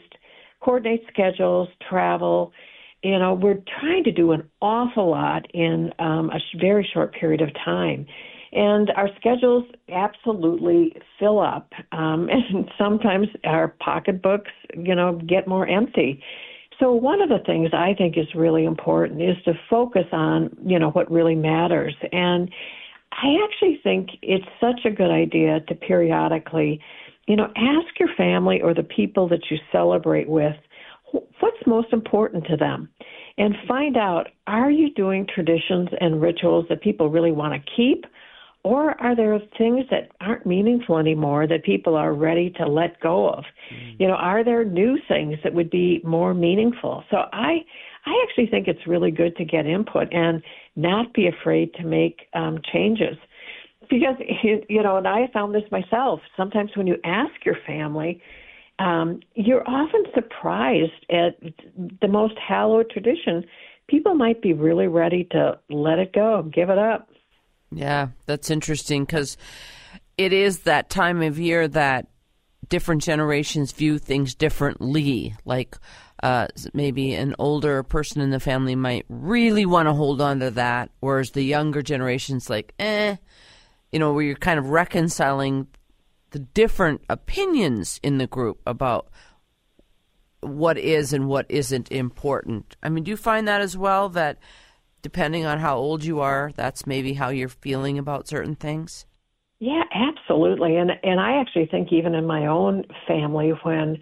coordinate 0.60 1.02
schedules, 1.12 1.68
travel. 1.88 2.52
You 3.02 3.18
know, 3.18 3.34
we're 3.34 3.62
trying 3.80 4.04
to 4.04 4.12
do 4.12 4.32
an 4.32 4.48
awful 4.60 5.10
lot 5.10 5.46
in 5.54 5.92
um, 5.98 6.30
a 6.30 6.38
very 6.58 6.88
short 6.92 7.14
period 7.14 7.40
of 7.40 7.48
time. 7.64 8.06
And 8.52 8.90
our 8.96 9.08
schedules 9.18 9.64
absolutely 9.90 10.96
fill 11.18 11.38
up. 11.38 11.72
Um, 11.92 12.28
and 12.30 12.70
sometimes 12.76 13.28
our 13.44 13.68
pocketbooks, 13.80 14.50
you 14.76 14.94
know, 14.94 15.20
get 15.26 15.46
more 15.46 15.66
empty. 15.66 16.22
So 16.78 16.92
one 16.92 17.20
of 17.20 17.28
the 17.28 17.40
things 17.44 17.70
I 17.74 17.94
think 17.94 18.16
is 18.16 18.26
really 18.34 18.64
important 18.64 19.20
is 19.20 19.36
to 19.44 19.52
focus 19.68 20.06
on, 20.12 20.56
you 20.64 20.78
know, 20.78 20.90
what 20.90 21.10
really 21.10 21.34
matters. 21.34 21.94
And 22.10 22.50
I 23.12 23.36
actually 23.44 23.80
think 23.82 24.10
it's 24.22 24.46
such 24.60 24.86
a 24.86 24.90
good 24.90 25.10
idea 25.10 25.60
to 25.60 25.74
periodically 25.74 26.80
you 27.30 27.36
know, 27.36 27.50
ask 27.56 27.90
your 28.00 28.08
family 28.16 28.60
or 28.60 28.74
the 28.74 28.82
people 28.82 29.28
that 29.28 29.42
you 29.50 29.56
celebrate 29.70 30.28
with 30.28 30.56
what's 31.40 31.66
most 31.66 31.92
important 31.92 32.44
to 32.46 32.56
them 32.56 32.88
and 33.38 33.54
find 33.66 33.96
out 33.96 34.28
are 34.46 34.70
you 34.70 34.92
doing 34.94 35.26
traditions 35.32 35.88
and 36.00 36.20
rituals 36.20 36.66
that 36.68 36.80
people 36.82 37.08
really 37.08 37.32
want 37.32 37.52
to 37.54 37.70
keep 37.76 38.04
Or 38.62 39.00
are 39.00 39.16
there 39.16 39.38
things 39.56 39.86
that 39.90 40.10
aren't 40.20 40.44
meaningful 40.44 40.98
anymore 40.98 41.46
that 41.46 41.64
people 41.64 41.96
are 41.96 42.12
ready 42.12 42.50
to 42.58 42.66
let 42.66 43.00
go 43.00 43.30
of? 43.30 43.44
Mm. 43.72 43.96
You 43.98 44.06
know, 44.08 44.14
are 44.14 44.44
there 44.44 44.64
new 44.64 44.98
things 45.08 45.38
that 45.42 45.54
would 45.54 45.70
be 45.70 46.00
more 46.04 46.34
meaningful? 46.34 47.02
So 47.10 47.16
I, 47.32 47.64
I 48.04 48.26
actually 48.28 48.48
think 48.48 48.68
it's 48.68 48.86
really 48.86 49.10
good 49.10 49.34
to 49.36 49.44
get 49.46 49.66
input 49.66 50.12
and 50.12 50.42
not 50.76 51.14
be 51.14 51.26
afraid 51.26 51.72
to 51.74 51.84
make 51.84 52.28
um, 52.34 52.58
changes. 52.70 53.16
Because, 53.90 54.16
you 54.68 54.82
know, 54.82 54.96
and 54.96 55.08
I 55.08 55.28
found 55.32 55.54
this 55.54 55.68
myself. 55.70 56.20
Sometimes 56.36 56.70
when 56.76 56.86
you 56.86 56.96
ask 57.04 57.44
your 57.44 57.56
family, 57.66 58.22
um, 58.78 59.20
you're 59.34 59.68
often 59.68 60.04
surprised 60.14 61.04
at 61.10 61.38
the 62.00 62.08
most 62.08 62.34
hallowed 62.38 62.88
tradition. 62.90 63.44
People 63.88 64.14
might 64.14 64.40
be 64.40 64.52
really 64.52 64.86
ready 64.86 65.24
to 65.32 65.58
let 65.68 65.98
it 65.98 66.12
go, 66.12 66.48
give 66.54 66.70
it 66.70 66.78
up. 66.78 67.10
Yeah, 67.72 68.08
that's 68.26 68.50
interesting 68.50 69.04
because 69.04 69.36
it 70.16 70.32
is 70.32 70.60
that 70.60 70.88
time 70.88 71.22
of 71.22 71.38
year 71.38 71.68
that 71.68 72.06
different 72.68 73.02
generations 73.02 73.72
view 73.72 73.98
things 73.98 74.34
differently. 74.34 75.34
Like 75.44 75.76
uh, 76.22 76.48
maybe 76.72 77.14
an 77.14 77.34
older 77.38 77.82
person 77.82 78.22
in 78.22 78.30
the 78.30 78.40
family 78.40 78.74
might 78.74 79.04
really 79.08 79.66
want 79.66 79.88
to 79.88 79.92
hold 79.92 80.20
on 80.20 80.40
to 80.40 80.50
that, 80.52 80.90
whereas 81.00 81.30
the 81.30 81.42
younger 81.42 81.82
generation's 81.82 82.48
like, 82.48 82.72
eh, 82.78 83.16
you 83.92 83.98
know, 83.98 84.12
where 84.12 84.24
you're 84.24 84.36
kind 84.36 84.58
of 84.58 84.70
reconciling 84.70 85.66
the 86.30 86.38
different 86.38 87.02
opinions 87.08 87.98
in 88.02 88.18
the 88.18 88.26
group 88.26 88.60
about 88.66 89.08
what 90.40 90.78
is 90.78 91.12
and 91.12 91.28
what 91.28 91.46
isn't 91.48 91.90
important. 91.90 92.76
I 92.82 92.88
mean, 92.88 93.04
do 93.04 93.10
you 93.10 93.16
find 93.16 93.46
that 93.48 93.60
as 93.60 93.76
well 93.76 94.08
that 94.10 94.38
depending 95.02 95.44
on 95.44 95.58
how 95.58 95.76
old 95.76 96.04
you 96.04 96.20
are, 96.20 96.52
that's 96.54 96.86
maybe 96.86 97.14
how 97.14 97.30
you're 97.30 97.48
feeling 97.48 97.98
about 97.98 98.28
certain 98.28 98.54
things? 98.54 99.06
Yeah, 99.58 99.82
absolutely. 99.92 100.76
And 100.76 100.92
and 101.02 101.20
I 101.20 101.38
actually 101.40 101.66
think 101.66 101.92
even 101.92 102.14
in 102.14 102.24
my 102.26 102.46
own 102.46 102.84
family 103.06 103.50
when 103.62 103.98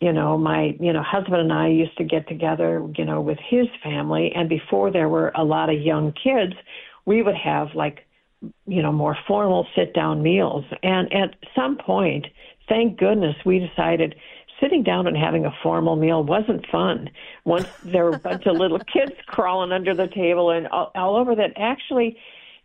you 0.00 0.12
know 0.12 0.36
my 0.36 0.76
you 0.80 0.92
know 0.92 1.02
husband 1.02 1.36
and 1.36 1.52
I 1.52 1.68
used 1.68 1.96
to 1.98 2.04
get 2.04 2.28
together, 2.28 2.84
you 2.96 3.04
know, 3.04 3.20
with 3.20 3.38
his 3.48 3.66
family 3.84 4.32
and 4.34 4.48
before 4.48 4.90
there 4.90 5.08
were 5.08 5.30
a 5.36 5.44
lot 5.44 5.70
of 5.70 5.80
young 5.80 6.12
kids, 6.12 6.54
we 7.04 7.22
would 7.22 7.36
have 7.36 7.68
like 7.74 8.05
you 8.66 8.82
know 8.82 8.92
more 8.92 9.16
formal 9.26 9.66
sit 9.74 9.94
down 9.94 10.22
meals. 10.22 10.64
And 10.82 11.12
at 11.12 11.36
some 11.54 11.76
point, 11.76 12.26
thank 12.68 12.98
goodness 12.98 13.36
we 13.44 13.58
decided 13.58 14.14
sitting 14.60 14.82
down 14.82 15.06
and 15.06 15.16
having 15.16 15.44
a 15.44 15.54
formal 15.62 15.96
meal 15.96 16.24
wasn't 16.24 16.66
fun. 16.70 17.10
Once 17.44 17.68
there 17.82 18.04
were 18.04 18.16
a 18.16 18.18
bunch 18.18 18.46
of 18.46 18.56
little 18.56 18.78
kids 18.92 19.12
crawling 19.26 19.72
under 19.72 19.94
the 19.94 20.08
table 20.08 20.50
and 20.50 20.66
all, 20.68 20.90
all 20.94 21.16
over 21.16 21.34
that, 21.34 21.52
actually, 21.56 22.16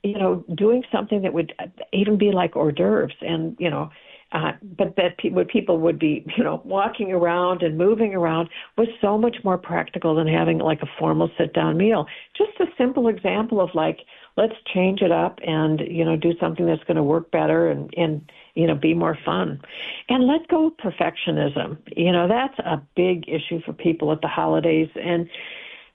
you 0.03 0.17
know, 0.17 0.43
doing 0.55 0.83
something 0.91 1.21
that 1.21 1.33
would 1.33 1.53
even 1.93 2.17
be 2.17 2.31
like 2.31 2.55
hors 2.55 2.71
d'oeuvres 2.71 3.13
and, 3.21 3.55
you 3.59 3.69
know, 3.69 3.89
uh, 4.31 4.53
but 4.77 4.95
that 4.95 5.17
pe- 5.17 5.29
what 5.29 5.49
people 5.49 5.77
would 5.79 5.99
be, 5.99 6.25
you 6.37 6.43
know, 6.43 6.61
walking 6.63 7.11
around 7.11 7.61
and 7.61 7.77
moving 7.77 8.13
around 8.13 8.49
was 8.77 8.87
so 9.01 9.17
much 9.17 9.35
more 9.43 9.57
practical 9.57 10.15
than 10.15 10.27
having 10.27 10.59
like 10.59 10.81
a 10.81 10.87
formal 10.97 11.29
sit-down 11.37 11.77
meal. 11.77 12.05
Just 12.37 12.51
a 12.61 12.65
simple 12.77 13.09
example 13.09 13.59
of 13.59 13.69
like, 13.73 13.99
let's 14.37 14.53
change 14.73 15.01
it 15.01 15.11
up 15.11 15.39
and 15.45 15.81
you 15.81 16.05
know 16.05 16.15
do 16.15 16.33
something 16.39 16.65
that's 16.65 16.83
going 16.83 16.97
to 16.97 17.03
work 17.03 17.31
better 17.31 17.69
and 17.69 17.93
and 17.97 18.31
you 18.55 18.67
know 18.67 18.75
be 18.75 18.93
more 18.93 19.17
fun. 19.25 19.61
And 20.09 20.27
let 20.27 20.47
go 20.47 20.67
of 20.67 20.77
perfectionism. 20.77 21.77
You 21.95 22.11
know 22.11 22.27
that's 22.27 22.57
a 22.59 22.81
big 22.95 23.27
issue 23.27 23.61
for 23.65 23.73
people 23.73 24.11
at 24.11 24.21
the 24.21 24.27
holidays. 24.27 24.89
And 24.95 25.29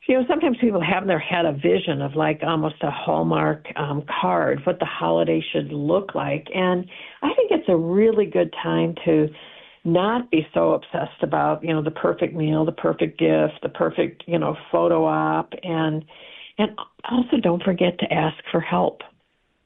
you 0.09 0.18
know 0.18 0.25
sometimes 0.29 0.59
people 0.61 0.81
have 0.81 1.03
in 1.03 1.09
their 1.09 1.18
head 1.18 1.46
a 1.46 1.53
vision 1.53 2.03
of 2.03 2.14
like 2.14 2.40
almost 2.42 2.77
a 2.83 2.90
hallmark 2.90 3.66
um 3.77 4.05
card 4.20 4.61
what 4.64 4.79
the 4.79 4.87
holiday 4.87 5.44
should 5.53 5.72
look 5.72 6.14
like. 6.14 6.49
And 6.55 6.87
i 7.22 7.33
think 7.35 7.51
it's 7.51 7.68
a 7.68 7.77
really 7.77 8.27
good 8.27 8.55
time 8.62 8.94
to 9.05 9.29
not 9.85 10.31
be 10.33 10.44
so 10.53 10.72
obsessed 10.72 11.22
about 11.22 11.62
you 11.62 11.72
know 11.72 11.81
the 11.81 11.92
perfect 11.92 12.35
meal 12.35 12.64
the 12.64 12.72
perfect 12.72 13.18
gift 13.18 13.55
the 13.62 13.68
perfect 13.68 14.25
you 14.27 14.37
know 14.37 14.57
photo 14.70 15.05
op 15.05 15.53
and 15.62 16.05
and 16.59 16.71
also 17.11 17.37
don't 17.38 17.62
forget 17.62 17.99
to 17.99 18.12
ask 18.12 18.37
for 18.51 18.61
help. 18.61 19.03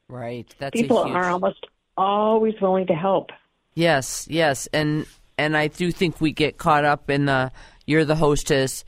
Right. 0.07 0.53
That's 0.59 0.79
people 0.79 1.05
huge... 1.05 1.15
are 1.15 1.29
almost 1.29 1.65
always 1.97 2.55
willing 2.61 2.87
to 2.87 2.93
help. 2.93 3.31
Yes, 3.73 4.27
yes, 4.29 4.67
and 4.73 5.05
and 5.37 5.55
I 5.55 5.67
do 5.67 5.91
think 5.91 6.19
we 6.19 6.31
get 6.31 6.57
caught 6.57 6.85
up 6.85 7.09
in 7.09 7.25
the 7.25 7.51
you're 7.85 8.05
the 8.05 8.15
hostess 8.15 8.83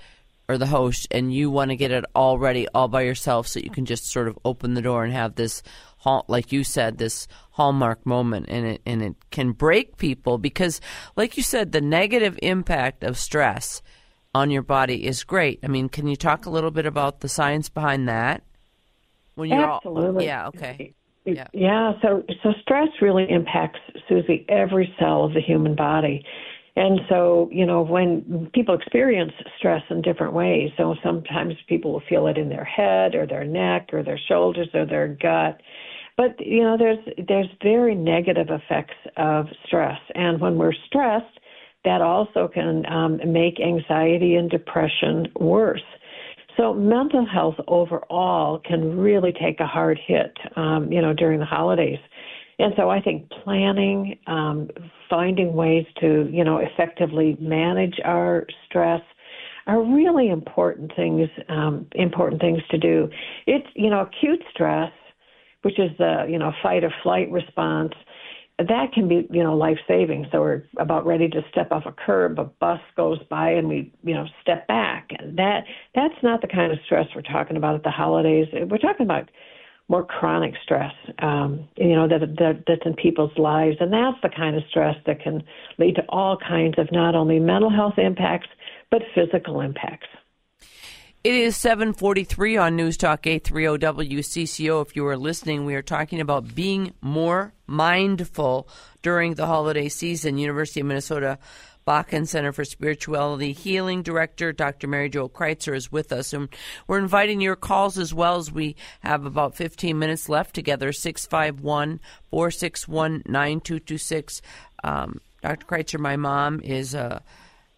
or 0.50 0.58
the 0.58 0.66
host 0.66 1.08
and 1.10 1.34
you 1.34 1.50
want 1.50 1.72
to 1.72 1.76
get 1.76 1.92
it 1.92 2.04
all 2.13 2.38
ready 2.38 2.68
all 2.76 2.88
by 2.88 3.02
yourself 3.02 3.48
so 3.48 3.60
you 3.60 3.70
can 3.70 3.86
just 3.86 4.12
sort 4.12 4.28
of 4.28 4.38
open 4.44 4.74
the 4.74 4.82
door 4.82 5.04
and 5.04 5.13
have 5.13 5.36
this 5.36 5.63
like 6.28 6.52
you 6.52 6.66
said 6.66 6.98
this 6.98 7.28
hallmark 7.52 8.06
moment 8.06 8.46
and 8.50 8.66
it 8.66 8.82
and 8.86 9.02
it 9.02 9.16
can 9.32 9.54
break 9.54 9.96
people 9.98 10.38
because 10.38 10.82
like 11.16 11.38
you 11.38 11.44
said 11.44 11.72
the 11.72 11.80
negative 11.80 12.38
impact 12.42 13.04
of 13.04 13.18
stress 13.18 13.82
on 14.36 14.52
your 14.52 14.62
body 14.62 15.06
is 15.06 15.24
great. 15.24 15.60
I 15.63 15.67
mean, 15.67 15.89
can 15.89 16.08
you 16.08 16.15
talk 16.15 16.46
a 16.46 16.50
little 16.50 16.72
bit 16.72 16.86
about 16.86 17.19
the 17.19 17.30
science 17.30 17.69
behind 17.69 18.08
that? 18.10 18.43
When 19.36 19.50
you're 19.50 19.72
Absolutely. 19.72 20.24
All, 20.24 20.28
yeah. 20.28 20.48
Okay. 20.48 20.93
Yeah. 21.26 21.48
yeah. 21.54 21.93
So 22.02 22.24
so 22.43 22.54
stress 22.62 22.89
really 23.02 23.26
impacts 23.30 23.80
Susie 24.10 24.46
every 24.50 24.93
cell 25.00 25.24
of 25.24 25.34
the 25.34 25.41
human 25.41 25.76
body. 25.76 26.26
And 26.76 27.02
so, 27.08 27.50
you 27.52 27.65
know, 27.65 27.82
when 27.82 28.50
people 28.54 28.74
experience 28.74 29.32
stress 29.58 29.84
in 29.91 30.02
different 30.02 30.34
ways, 30.34 30.72
so 30.76 30.96
sometimes 31.04 31.54
people 31.69 31.93
will 31.93 32.04
feel 32.10 32.26
it 32.26 32.38
in 32.38 32.50
their 32.50 32.63
head 32.63 33.13
or 33.13 33.28
their 33.28 33.46
neck 33.46 33.89
or 33.93 34.02
their 34.02 34.19
shoulders 34.28 34.69
or 34.74 34.86
their 34.86 35.08
gut. 35.08 35.62
But 36.17 36.39
you 36.39 36.63
know, 36.63 36.78
there's 36.78 37.00
there's 37.28 37.48
very 37.62 37.96
negative 37.96 38.48
effects 38.50 38.96
of 39.17 39.48
stress. 39.65 40.00
And 40.15 40.41
when 40.41 40.58
we're 40.58 40.74
stressed, 40.88 41.33
that 41.86 42.02
also 42.02 42.48
can 42.48 42.86
um, 42.91 43.19
make 43.26 43.60
anxiety 43.60 44.36
and 44.36 44.50
depression 44.50 45.28
worse. 45.39 45.84
So 46.58 46.74
mental 46.74 47.26
health 47.26 47.56
overall 47.67 48.60
can 48.60 48.98
really 48.98 49.32
take 49.34 49.60
a 49.60 49.65
hard 49.65 50.00
hit, 50.06 50.38
um, 50.56 50.91
you 50.91 51.02
know, 51.02 51.13
during 51.13 51.39
the 51.39 51.46
holidays. 51.46 52.00
And 52.60 52.74
so 52.78 52.89
I 52.89 53.02
think 53.02 53.30
planning, 53.43 54.19
um, 54.28 54.69
finding 55.10 55.54
ways 55.54 55.86
to, 56.02 56.30
you 56.32 56.43
know, 56.43 56.58
effectively 56.58 57.36
manage 57.39 58.00
our 58.06 58.46
stress 58.67 59.02
are 59.65 59.82
really 59.82 60.30
important 60.30 60.91
things, 60.96 61.28
um, 61.50 61.88
important 61.96 62.41
things 62.41 62.62
to 62.69 62.78
do. 62.78 63.10
It's, 63.48 63.67
you 63.76 63.89
know, 63.89 64.02
acute 64.02 64.41
stress, 64.52 64.91
which 65.63 65.80
is 65.80 65.89
the, 65.98 66.28
you 66.30 66.38
know, 66.38 66.52
fight 66.62 66.84
or 66.84 66.93
flight 67.02 67.32
response, 67.32 67.93
that 68.60 68.92
can 68.94 69.08
be 69.08 69.28
you 69.32 69.44
know 69.44 69.56
life 69.58 69.80
saving 69.88 70.28
so 70.32 70.39
we're 70.42 70.63
about 70.78 71.06
ready 71.06 71.28
to 71.28 71.42
step 71.50 71.72
off 71.72 71.86
a 71.86 71.92
curb. 71.92 72.38
A 72.38 72.46
bus 72.46 72.80
goes 72.96 73.20
by 73.30 73.50
and 73.52 73.68
we 73.68 73.92
you 74.04 74.13
know 74.13 74.26
step 74.42 74.68
back. 74.68 75.10
And 75.18 75.38
that 75.38 75.63
that's 75.96 76.16
not 76.22 76.42
the 76.42 76.48
kind 76.48 76.72
of 76.72 76.78
stress 76.86 77.08
we're 77.16 77.22
talking 77.22 77.58
about 77.58 77.76
at 77.76 77.84
the 77.84 77.92
holidays. 77.92 78.48
We're 78.54 78.78
talking 78.78 79.06
about 79.06 79.30
more 79.89 80.06
chronic 80.06 80.54
stress 80.63 80.94
um 81.20 81.68
you 81.76 81.94
know 81.94 82.08
that, 82.08 82.22
that 82.38 82.63
that's 82.68 82.86
in 82.86 82.94
people's 82.94 83.36
lives. 83.38 83.78
And 83.80 83.92
that's 83.92 84.18
the 84.22 84.30
kind 84.30 84.56
of 84.56 84.63
stress 84.70 84.96
that 85.08 85.22
can 85.22 85.44
lead 85.80 85.96
to 85.96 86.06
all 86.10 86.38
kinds 86.38 86.76
of 86.78 86.92
not 86.92 87.16
only 87.16 87.39
mental 87.39 87.72
health 87.72 87.98
impacts 87.98 88.50
but 88.92 89.02
physical 89.16 89.62
impacts 89.62 90.08
it 91.24 91.34
is 91.34 91.56
743 91.56 92.58
on 92.58 92.76
News 92.76 92.98
Talk 92.98 93.26
830 93.26 94.06
WCCO. 94.08 94.82
If 94.86 94.98
you 94.98 95.08
are 95.08 95.16
listening, 95.16 95.64
we 95.64 95.74
are 95.76 95.82
talking 95.82 96.20
about 96.20 96.54
being 96.54 96.94
more 97.00 97.54
mindful 97.66 98.68
during 99.02 99.36
the 99.36 99.46
holiday 99.46 99.88
season. 99.88 100.38
University 100.38 100.82
of 100.82 100.88
Minnesota 100.88 101.40
Bakken 101.88 102.28
Center 102.28 102.52
for 102.52 102.66
Spirituality 102.66 103.54
Healing 103.54 104.04
Director 104.04 104.52
Dr. 104.52 104.90
Mary 104.90 105.10
Jo 105.10 105.30
Kreitzer 105.30 105.74
is 105.74 105.90
with 105.90 106.12
us. 106.12 106.34
And 106.34 106.50
we're 106.88 107.00
inviting 107.00 107.40
your 107.40 107.56
calls 107.56 107.98
as 107.98 108.14
well 108.14 108.36
as 108.36 108.52
we 108.52 108.76
have 109.00 109.26
about 109.26 109.56
15 109.56 109.98
minutes 109.98 110.28
left 110.28 110.54
together 110.54 110.92
651 110.92 112.02
461 112.32 113.24
9226. 113.26 114.42
Um, 114.84 115.22
Dr. 115.42 115.66
Kreitzer, 115.66 116.00
my 116.00 116.18
mom, 116.18 116.60
is 116.60 116.94
a 116.94 117.24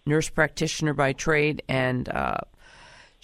nurse 0.08 0.30
practitioner 0.30 0.96
by 0.96 1.14
trade 1.14 1.62
and 1.70 2.10
uh, 2.10 2.38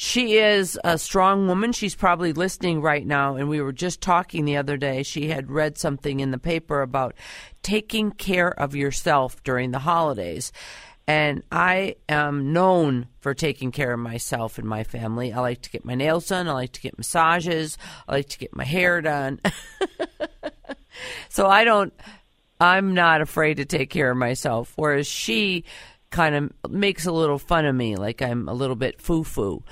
she 0.04 0.40
is 0.40 0.80
a 0.84 0.98
strong 0.98 1.48
woman. 1.48 1.74
She's 1.74 1.94
probably 1.94 2.34
listening 2.34 2.82
right 2.82 3.06
now. 3.06 3.36
And 3.36 3.48
we 3.48 3.62
were 3.62 3.72
just 3.72 4.02
talking 4.02 4.46
the 4.46 4.58
other 4.58 4.76
day. 4.76 5.04
She 5.04 5.28
had 5.28 5.52
read 5.52 5.78
something 5.78 6.22
in 6.22 6.32
the 6.32 6.40
paper 6.40 6.82
about 6.82 7.14
taking 7.62 8.10
care 8.10 8.50
of 8.50 8.76
yourself 8.76 9.44
during 9.44 9.70
the 9.70 9.78
holidays. 9.78 10.52
And 11.06 11.44
I 11.52 11.98
am 12.10 12.52
known 12.52 13.10
for 13.20 13.36
taking 13.36 13.72
care 13.72 13.94
of 13.94 14.00
myself 14.00 14.58
and 14.58 14.68
my 14.68 14.84
family. 14.84 15.34
I 15.34 15.40
like 15.40 15.62
to 15.62 15.70
get 15.70 15.86
my 15.86 15.94
nails 15.94 16.30
done. 16.30 16.48
I 16.48 16.54
like 16.54 16.72
to 16.72 16.82
get 16.82 16.98
massages. 16.98 17.78
I 18.08 18.14
like 18.14 18.30
to 18.30 18.40
get 18.40 18.56
my 18.56 18.66
hair 18.66 19.02
done. 19.02 19.40
so 21.30 21.46
I 21.46 21.64
don't, 21.64 21.94
I'm 22.60 22.96
not 22.96 23.22
afraid 23.22 23.58
to 23.58 23.66
take 23.66 23.92
care 23.92 24.10
of 24.10 24.18
myself. 24.18 24.74
Whereas 24.78 25.06
she 25.06 25.64
kind 26.12 26.36
of 26.36 26.71
makes 26.71 27.06
a 27.06 27.12
little 27.12 27.39
fun 27.39 27.65
of 27.65 27.76
me, 27.76 27.95
like 27.95 28.21
I'm 28.21 28.47
a 28.47 28.54
little 28.54 28.76
bit 28.76 29.02
foo 29.02 29.24
foo. 29.24 29.63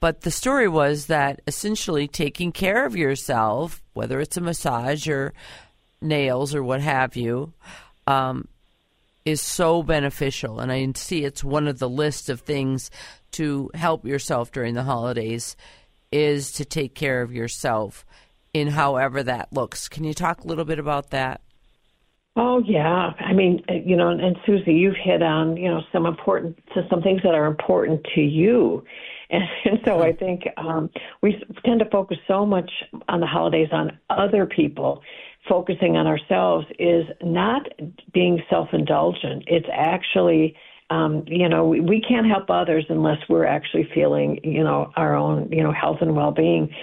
But 0.00 0.22
the 0.22 0.30
story 0.32 0.66
was 0.66 1.06
that 1.06 1.40
essentially 1.46 2.08
taking 2.08 2.50
care 2.50 2.84
of 2.84 2.96
yourself, 2.96 3.80
whether 3.92 4.18
it's 4.18 4.36
a 4.36 4.40
massage 4.40 5.06
or 5.06 5.32
nails 6.00 6.54
or 6.54 6.64
what 6.64 6.80
have 6.80 7.14
you, 7.14 7.52
um, 8.08 8.48
is 9.24 9.40
so 9.40 9.82
beneficial. 9.82 10.58
And 10.58 10.72
I 10.72 10.90
see 10.96 11.24
it's 11.24 11.44
one 11.44 11.68
of 11.68 11.78
the 11.78 11.88
list 11.88 12.28
of 12.28 12.40
things 12.40 12.90
to 13.32 13.70
help 13.74 14.04
yourself 14.04 14.50
during 14.50 14.74
the 14.74 14.82
holidays 14.82 15.56
is 16.10 16.52
to 16.52 16.64
take 16.64 16.94
care 16.94 17.22
of 17.22 17.32
yourself 17.32 18.04
in 18.52 18.68
however 18.68 19.22
that 19.22 19.52
looks. 19.52 19.88
Can 19.88 20.04
you 20.04 20.14
talk 20.14 20.42
a 20.42 20.46
little 20.46 20.64
bit 20.64 20.78
about 20.78 21.10
that? 21.10 21.40
Oh 22.34 22.62
yeah, 22.66 23.12
I 23.18 23.34
mean, 23.34 23.62
uh, 23.68 23.74
you 23.74 23.94
know, 23.94 24.08
and 24.08 24.36
Susie, 24.46 24.72
you've 24.72 24.96
hit 24.96 25.22
on 25.22 25.56
you 25.56 25.68
know 25.68 25.82
some 25.92 26.06
important 26.06 26.58
some 26.88 27.02
things 27.02 27.20
that 27.24 27.34
are 27.34 27.46
important 27.46 28.06
to 28.14 28.22
you, 28.22 28.84
and, 29.30 29.44
and 29.64 29.80
so 29.84 30.02
I 30.02 30.12
think 30.12 30.44
um, 30.56 30.90
we 31.22 31.42
tend 31.64 31.80
to 31.80 31.90
focus 31.90 32.16
so 32.26 32.46
much 32.46 32.70
on 33.08 33.20
the 33.20 33.26
holidays 33.26 33.68
on 33.72 33.98
other 34.08 34.46
people. 34.46 35.02
Focusing 35.48 35.96
on 35.96 36.06
ourselves 36.06 36.66
is 36.78 37.04
not 37.20 37.66
being 38.14 38.40
self-indulgent. 38.48 39.42
It's 39.48 39.66
actually 39.72 40.56
um, 40.92 41.24
you 41.26 41.48
know, 41.48 41.66
we, 41.66 41.80
we 41.80 42.00
can't 42.00 42.26
help 42.26 42.50
others 42.50 42.84
unless 42.90 43.18
we're 43.28 43.46
actually 43.46 43.88
feeling, 43.94 44.38
you 44.44 44.62
know, 44.62 44.92
our 44.96 45.14
own, 45.14 45.50
you 45.50 45.62
know, 45.62 45.72
health 45.72 45.98
and 46.02 46.14
well-being. 46.14 46.74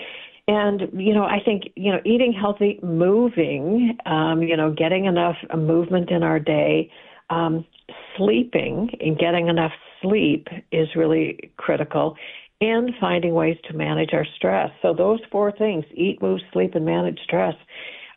And 0.49 0.89
you 0.93 1.13
know, 1.13 1.25
I 1.25 1.37
think 1.45 1.65
you 1.75 1.91
know, 1.91 1.99
eating 2.05 2.33
healthy, 2.33 2.79
moving, 2.81 3.95
um, 4.07 4.41
you 4.41 4.57
know, 4.57 4.73
getting 4.73 5.05
enough 5.05 5.35
movement 5.55 6.09
in 6.09 6.23
our 6.23 6.39
day, 6.39 6.91
um, 7.29 7.63
sleeping 8.17 8.89
and 8.99 9.15
getting 9.15 9.47
enough 9.47 9.71
sleep 10.01 10.47
is 10.71 10.87
really 10.95 11.51
critical, 11.57 12.17
and 12.61 12.89
finding 12.99 13.35
ways 13.35 13.57
to 13.65 13.75
manage 13.75 14.09
our 14.11 14.25
stress. 14.37 14.71
So 14.81 14.91
those 14.91 15.19
four 15.31 15.51
things: 15.51 15.85
eat, 15.93 16.19
move, 16.19 16.39
sleep, 16.51 16.73
and 16.73 16.83
manage 16.83 17.19
stress 17.25 17.53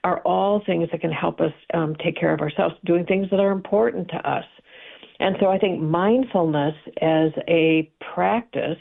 are 0.03 0.21
all 0.21 0.63
things 0.65 0.89
that 0.91 1.03
can 1.03 1.13
help 1.13 1.39
us 1.39 1.53
um, 1.75 1.95
take 2.03 2.17
care 2.17 2.33
of 2.33 2.41
ourselves, 2.41 2.75
doing 2.87 3.05
things 3.05 3.29
that 3.31 3.41
are 3.41 3.53
important 3.53 4.09
to 4.09 4.17
us. 4.17 4.47
And 5.21 5.37
so 5.39 5.49
I 5.49 5.59
think 5.59 5.83
mindfulness 5.83 6.75
as 7.03 7.31
a 7.47 7.93
practice, 8.15 8.79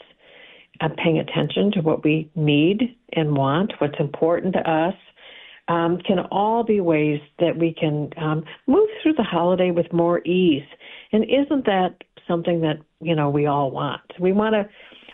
uh, 0.79 0.87
paying 1.03 1.19
attention 1.19 1.69
to 1.73 1.81
what 1.81 2.05
we 2.05 2.31
need 2.33 2.95
and 3.13 3.35
want, 3.35 3.73
what's 3.79 3.99
important 3.99 4.53
to 4.53 4.69
us, 4.69 4.95
um, 5.67 5.99
can 5.99 6.19
all 6.31 6.63
be 6.63 6.81
ways 6.81 7.19
that 7.39 7.57
we 7.57 7.73
can 7.73 8.09
um, 8.17 8.43
move 8.67 8.89
through 9.01 9.13
the 9.13 9.23
holiday 9.23 9.71
with 9.71 9.91
more 9.93 10.19
ease. 10.25 10.65
And 11.11 11.23
isn't 11.23 11.65
that 11.65 11.95
something 12.27 12.61
that 12.61 12.79
you 12.99 13.15
know 13.15 13.29
we 13.29 13.45
all 13.45 13.71
want? 13.71 14.01
We 14.19 14.31
want 14.31 14.53
to 14.53 14.67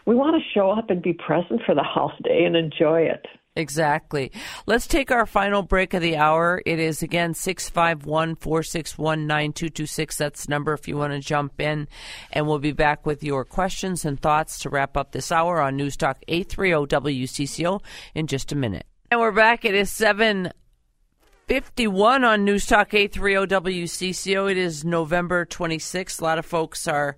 we 0.05 0.15
want 0.15 0.41
to 0.41 0.49
show 0.53 0.71
up 0.71 0.89
and 0.89 1.01
be 1.01 1.13
present 1.13 1.61
for 1.65 1.75
the 1.75 1.83
holiday 1.85 2.45
and 2.45 2.55
enjoy 2.55 3.01
it. 3.01 3.25
Exactly. 3.57 4.31
Let's 4.67 4.85
take 4.85 5.11
our 5.11 5.25
final 5.25 5.63
break 5.63 5.95
of 5.95 6.03
the 6.03 6.15
hour. 6.15 6.61
It 6.63 6.77
is 6.77 7.01
again 7.01 7.33
651 7.33 8.35
461 8.35 9.25
9226. 9.25 10.17
That's 10.17 10.45
the 10.45 10.51
number 10.51 10.73
if 10.73 10.87
you 10.87 10.95
want 10.95 11.13
to 11.13 11.19
jump 11.19 11.59
in. 11.59 11.87
And 12.31 12.45
we'll 12.45 12.59
be 12.59 12.71
back 12.71 13.07
with 13.07 13.23
your 13.23 13.43
questions 13.43 14.05
and 14.05 14.21
thoughts 14.21 14.59
to 14.59 14.69
wrap 14.69 14.95
up 14.95 15.11
this 15.11 15.31
hour 15.31 15.59
on 15.59 15.75
News 15.75 15.97
Talk 15.97 16.19
830 16.27 17.25
WCCO 17.25 17.81
in 18.13 18.27
just 18.27 18.51
a 18.51 18.55
minute. 18.55 18.85
And 19.09 19.19
we're 19.19 19.31
back. 19.31 19.65
It 19.65 19.73
is 19.73 19.91
751 19.91 22.23
on 22.23 22.45
News 22.45 22.67
Talk 22.67 22.93
830 22.93 23.71
WCCO. 23.71 24.51
It 24.51 24.57
is 24.57 24.85
November 24.85 25.47
26th. 25.47 26.21
A 26.21 26.23
lot 26.23 26.37
of 26.37 26.45
folks 26.45 26.87
are 26.87 27.17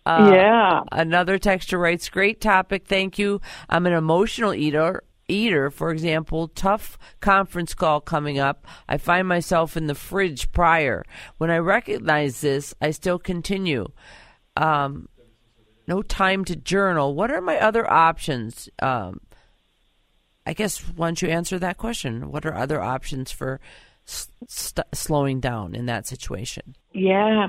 Uh, 0.05 0.31
yeah. 0.33 0.81
Another 0.91 1.39
texture 1.39 1.79
writes, 1.79 2.09
Great 2.09 2.41
topic. 2.41 2.87
Thank 2.87 3.19
you. 3.19 3.41
I'm 3.69 3.87
an 3.87 3.93
emotional 3.93 4.55
eater 4.55 5.05
eater, 5.29 5.71
for 5.71 5.91
example, 5.91 6.49
tough 6.49 6.99
conference 7.21 7.75
call 7.75 8.01
coming 8.01 8.39
up, 8.39 8.67
I 8.89 8.97
find 8.97 9.27
myself 9.27 9.77
in 9.77 9.87
the 9.87 9.95
fridge 9.95 10.53
prior. 10.53 11.05
When 11.39 11.51
I 11.51 11.59
recognize 11.59 12.41
this, 12.41 12.75
I 12.81 12.91
still 12.91 13.19
continue. 13.19 13.89
Um, 14.57 15.09
no 15.87 16.03
time 16.03 16.45
to 16.47 16.57
journal. 16.57 17.15
What 17.15 17.31
are 17.31 17.41
my 17.41 17.59
other 17.59 17.91
options? 17.91 18.69
Um, 18.81 19.21
I 20.47 20.53
guess 20.53 20.89
once 20.97 21.23
you 21.23 21.29
answer 21.29 21.59
that 21.59 21.79
question? 21.79 22.31
What 22.31 22.45
are 22.47 22.55
other 22.55 22.81
options 22.81 23.31
for 23.31 23.61
st- 24.05 24.87
slowing 24.93 25.41
down 25.41 25.75
in 25.75 25.87
that 25.87 26.07
situation? 26.07 26.75
Yeah. 26.93 27.49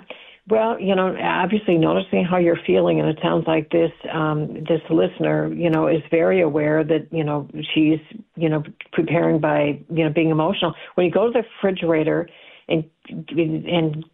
Well, 0.49 0.77
you 0.77 0.93
know, 0.93 1.15
obviously 1.21 1.77
noticing 1.77 2.25
how 2.25 2.38
you're 2.38 2.60
feeling, 2.67 2.99
and 2.99 3.08
it 3.08 3.17
sounds 3.23 3.45
like 3.47 3.69
this 3.71 3.91
um, 4.12 4.56
this 4.67 4.82
listener, 4.89 5.53
you 5.53 5.69
know, 5.69 5.88
is 5.88 6.01
very 6.12 6.41
aware 6.41 6.84
that 6.84 7.08
you 7.12 7.23
know 7.23 7.47
she's 7.73 7.99
you 8.36 8.49
know 8.49 8.62
preparing 8.91 9.39
by 9.39 9.79
you 9.89 10.03
know 10.03 10.10
being 10.10 10.32
emotional. 10.32 10.73
When 10.95 11.06
you 11.06 11.12
go 11.12 11.27
to 11.27 11.32
the 11.32 11.43
refrigerator 11.43 12.27
and 12.67 12.84
and 13.10 14.06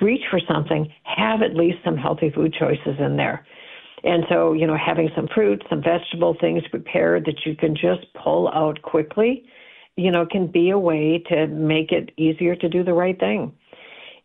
reach 0.00 0.22
for 0.30 0.40
something, 0.48 0.90
have 1.02 1.42
at 1.42 1.54
least 1.54 1.78
some 1.84 1.96
healthy 1.98 2.30
food 2.30 2.54
choices 2.58 2.96
in 2.98 3.16
there. 3.16 3.46
And 4.04 4.24
so, 4.28 4.52
you 4.52 4.66
know, 4.66 4.76
having 4.76 5.08
some 5.16 5.28
fruit, 5.34 5.62
some 5.70 5.82
vegetable 5.82 6.36
things 6.40 6.62
prepared 6.70 7.24
that 7.24 7.46
you 7.46 7.56
can 7.56 7.74
just 7.74 8.12
pull 8.22 8.48
out 8.48 8.82
quickly, 8.82 9.46
you 9.96 10.10
know, 10.10 10.26
can 10.26 10.46
be 10.46 10.70
a 10.70 10.78
way 10.78 11.22
to 11.28 11.46
make 11.46 11.90
it 11.90 12.10
easier 12.18 12.54
to 12.56 12.68
do 12.68 12.84
the 12.84 12.92
right 12.92 13.18
thing. 13.18 13.52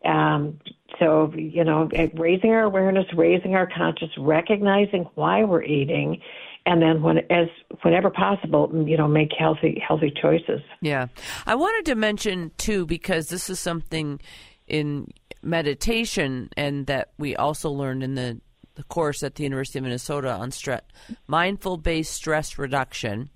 Um, 0.04 0.58
so, 0.98 1.32
you 1.34 1.64
know, 1.64 1.88
eh, 1.94 2.08
raising 2.14 2.50
our 2.50 2.62
awareness, 2.62 3.06
raising 3.16 3.54
our 3.54 3.66
conscious, 3.66 4.10
recognizing 4.18 5.06
why 5.14 5.44
we're 5.44 5.62
eating, 5.62 6.20
and 6.66 6.82
then 6.82 7.02
when 7.02 7.18
as 7.30 7.48
whenever 7.82 8.10
possible, 8.10 8.70
you 8.86 8.96
know, 8.96 9.08
make 9.08 9.30
healthy 9.38 9.82
healthy 9.86 10.12
choices. 10.20 10.60
Yeah, 10.80 11.06
I 11.46 11.54
wanted 11.54 11.86
to 11.86 11.94
mention 11.94 12.52
too 12.58 12.86
because 12.86 13.28
this 13.28 13.50
is 13.50 13.58
something 13.58 14.20
in 14.66 15.08
meditation, 15.42 16.50
and 16.56 16.86
that 16.86 17.10
we 17.18 17.36
also 17.36 17.70
learned 17.70 18.02
in 18.02 18.14
the 18.14 18.40
the 18.74 18.84
course 18.84 19.22
at 19.22 19.34
the 19.34 19.42
University 19.42 19.78
of 19.78 19.84
Minnesota 19.84 20.32
on 20.32 20.50
stress, 20.50 20.82
mindful 21.26 21.76
based 21.76 22.12
stress 22.12 22.58
reduction, 22.58 23.30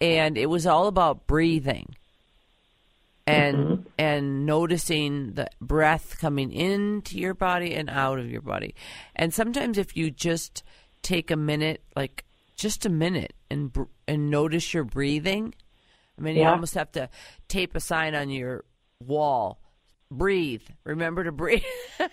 and 0.00 0.36
it 0.36 0.46
was 0.46 0.66
all 0.66 0.86
about 0.86 1.26
breathing 1.26 1.94
and 3.28 3.56
mm-hmm. 3.56 3.82
and 3.98 4.46
noticing 4.46 5.34
the 5.34 5.48
breath 5.60 6.18
coming 6.18 6.50
into 6.50 7.18
your 7.18 7.34
body 7.34 7.74
and 7.74 7.90
out 7.90 8.18
of 8.18 8.30
your 8.30 8.40
body. 8.40 8.74
And 9.14 9.34
sometimes 9.34 9.76
if 9.76 9.96
you 9.96 10.10
just 10.10 10.62
take 11.02 11.30
a 11.30 11.36
minute, 11.36 11.82
like 11.94 12.24
just 12.56 12.86
a 12.86 12.88
minute, 12.88 13.34
and 13.50 13.76
and 14.06 14.30
notice 14.30 14.72
your 14.72 14.84
breathing, 14.84 15.54
I 16.18 16.22
mean, 16.22 16.36
yeah. 16.36 16.44
you 16.44 16.48
almost 16.48 16.74
have 16.74 16.90
to 16.92 17.08
tape 17.48 17.76
a 17.76 17.80
sign 17.80 18.14
on 18.14 18.30
your 18.30 18.64
wall 19.00 19.60
breathe. 20.10 20.62
Remember 20.84 21.24
to 21.24 21.32
breathe. 21.32 21.62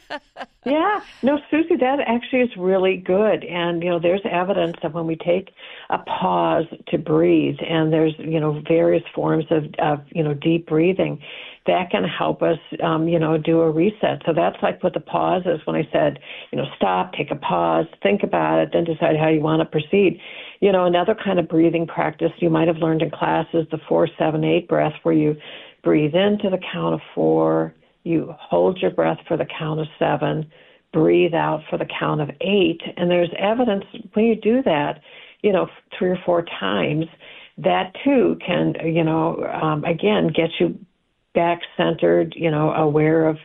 yeah. 0.65 1.01
No, 1.23 1.39
Susie, 1.49 1.77
that 1.77 1.99
actually 2.05 2.41
is 2.41 2.49
really 2.57 2.97
good. 2.97 3.43
And, 3.43 3.81
you 3.81 3.89
know, 3.89 3.99
there's 3.99 4.21
evidence 4.29 4.75
that 4.81 4.93
when 4.93 5.07
we 5.07 5.15
take 5.15 5.51
a 5.89 5.99
pause 5.99 6.65
to 6.89 6.97
breathe, 6.97 7.57
and 7.67 7.93
there's, 7.93 8.13
you 8.17 8.39
know, 8.39 8.61
various 8.67 9.03
forms 9.13 9.45
of, 9.49 9.65
of 9.79 9.99
you 10.09 10.23
know, 10.23 10.33
deep 10.33 10.67
breathing, 10.67 11.21
that 11.67 11.89
can 11.89 12.03
help 12.03 12.41
us, 12.43 12.59
um, 12.83 13.07
you 13.07 13.17
know, 13.17 13.37
do 13.37 13.61
a 13.61 13.71
reset. 13.71 14.21
So 14.25 14.33
that's 14.35 14.57
like 14.61 14.83
what 14.83 14.93
the 14.93 14.99
pause 14.99 15.43
is 15.45 15.65
when 15.65 15.75
I 15.75 15.87
said, 15.91 16.19
you 16.51 16.57
know, 16.57 16.65
stop, 16.75 17.13
take 17.13 17.31
a 17.31 17.35
pause, 17.35 17.85
think 18.03 18.21
about 18.23 18.59
it, 18.59 18.69
then 18.73 18.83
decide 18.83 19.17
how 19.17 19.29
you 19.29 19.41
want 19.41 19.61
to 19.61 19.65
proceed. 19.65 20.19
You 20.59 20.71
know, 20.71 20.85
another 20.85 21.15
kind 21.15 21.39
of 21.39 21.47
breathing 21.47 21.87
practice 21.87 22.31
you 22.37 22.49
might 22.49 22.67
have 22.67 22.77
learned 22.77 23.01
in 23.01 23.09
class 23.09 23.47
is 23.53 23.65
the 23.71 23.79
four, 23.89 24.07
seven, 24.19 24.43
eight 24.43 24.67
breath, 24.67 24.93
where 25.03 25.15
you 25.15 25.35
breathe 25.83 26.13
into 26.13 26.49
the 26.49 26.59
count 26.71 26.93
of 26.93 27.01
four, 27.13 27.73
you 28.05 28.33
hold 28.39 28.79
your 28.81 28.91
breath 28.91 29.19
for 29.27 29.35
the 29.35 29.45
count 29.45 29.79
of 29.79 29.87
seven, 29.99 30.49
breathe 30.93 31.33
out 31.33 31.61
for 31.69 31.77
the 31.77 31.87
count 31.99 32.21
of 32.21 32.29
eight. 32.41 32.81
And 32.95 33.11
there's 33.11 33.31
evidence 33.37 33.83
when 34.13 34.25
you 34.25 34.35
do 34.35 34.63
that, 34.63 35.01
you 35.41 35.51
know, 35.51 35.67
three 35.97 36.09
or 36.09 36.19
four 36.25 36.43
times, 36.43 37.05
that 37.57 37.93
too 38.03 38.37
can, 38.45 38.75
you 38.83 39.03
know, 39.03 39.43
um, 39.61 39.83
again, 39.83 40.27
get 40.27 40.51
you 40.59 40.79
back 41.33 41.59
centered, 41.75 42.33
you 42.37 42.49
know, 42.49 42.71
aware 42.71 43.27
of, 43.27 43.37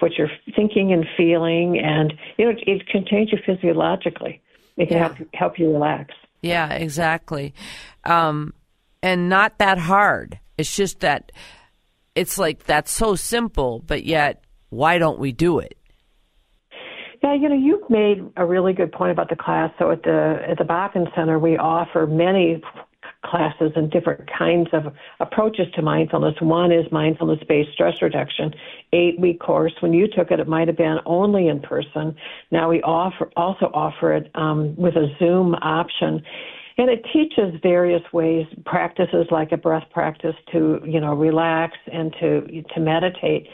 what 0.00 0.12
you're 0.18 0.30
thinking 0.54 0.92
and 0.92 1.06
feeling, 1.16 1.78
and 1.78 2.12
you 2.36 2.44
know, 2.44 2.54
it, 2.66 2.86
can 2.88 3.04
change 3.06 3.32
you 3.32 3.38
physiologically. 3.44 4.40
It 4.76 4.88
can 4.88 4.98
yeah. 4.98 5.14
help 5.14 5.34
help 5.34 5.58
you 5.58 5.72
relax. 5.72 6.14
Yeah, 6.42 6.72
exactly, 6.74 7.54
um, 8.04 8.52
and 9.02 9.28
not 9.28 9.58
that 9.58 9.78
hard. 9.78 10.38
It's 10.56 10.76
just 10.76 11.00
that 11.00 11.32
it's 12.18 12.36
like 12.36 12.64
that's 12.64 12.90
so 12.90 13.14
simple, 13.14 13.80
but 13.86 14.04
yet 14.04 14.42
why 14.70 14.98
don't 14.98 15.20
we 15.20 15.30
do 15.30 15.60
it? 15.60 15.78
Yeah, 17.22 17.34
you 17.34 17.48
know, 17.48 17.54
you've 17.56 17.88
made 17.88 18.24
a 18.36 18.44
really 18.44 18.72
good 18.72 18.92
point 18.92 19.12
about 19.12 19.28
the 19.28 19.36
class. 19.36 19.70
So 19.78 19.90
at 19.90 20.02
the 20.02 20.38
at 20.48 20.58
the 20.58 20.64
Bakken 20.64 21.14
Center, 21.14 21.38
we 21.38 21.56
offer 21.56 22.06
many 22.06 22.60
classes 23.24 23.72
and 23.76 23.90
different 23.90 24.28
kinds 24.36 24.68
of 24.72 24.92
approaches 25.20 25.66
to 25.74 25.82
mindfulness. 25.82 26.34
One 26.40 26.72
is 26.72 26.90
mindfulness 26.90 27.38
based 27.48 27.72
stress 27.72 27.94
reduction, 28.02 28.52
eight 28.92 29.18
week 29.20 29.40
course. 29.40 29.72
When 29.80 29.92
you 29.92 30.08
took 30.08 30.30
it, 30.32 30.40
it 30.40 30.48
might 30.48 30.68
have 30.68 30.76
been 30.76 30.98
only 31.06 31.48
in 31.48 31.60
person. 31.60 32.16
Now 32.50 32.68
we 32.68 32.82
offer 32.82 33.30
also 33.36 33.66
offer 33.74 34.12
it 34.14 34.30
um, 34.34 34.74
with 34.76 34.96
a 34.96 35.06
Zoom 35.20 35.54
option. 35.54 36.22
And 36.78 36.88
it 36.88 37.04
teaches 37.12 37.60
various 37.62 38.02
ways, 38.12 38.46
practices 38.64 39.26
like 39.30 39.50
a 39.52 39.56
breath 39.56 39.86
practice 39.90 40.36
to, 40.52 40.80
you 40.84 41.00
know, 41.00 41.14
relax 41.14 41.76
and 41.92 42.14
to 42.20 42.62
to 42.74 42.80
meditate. 42.80 43.48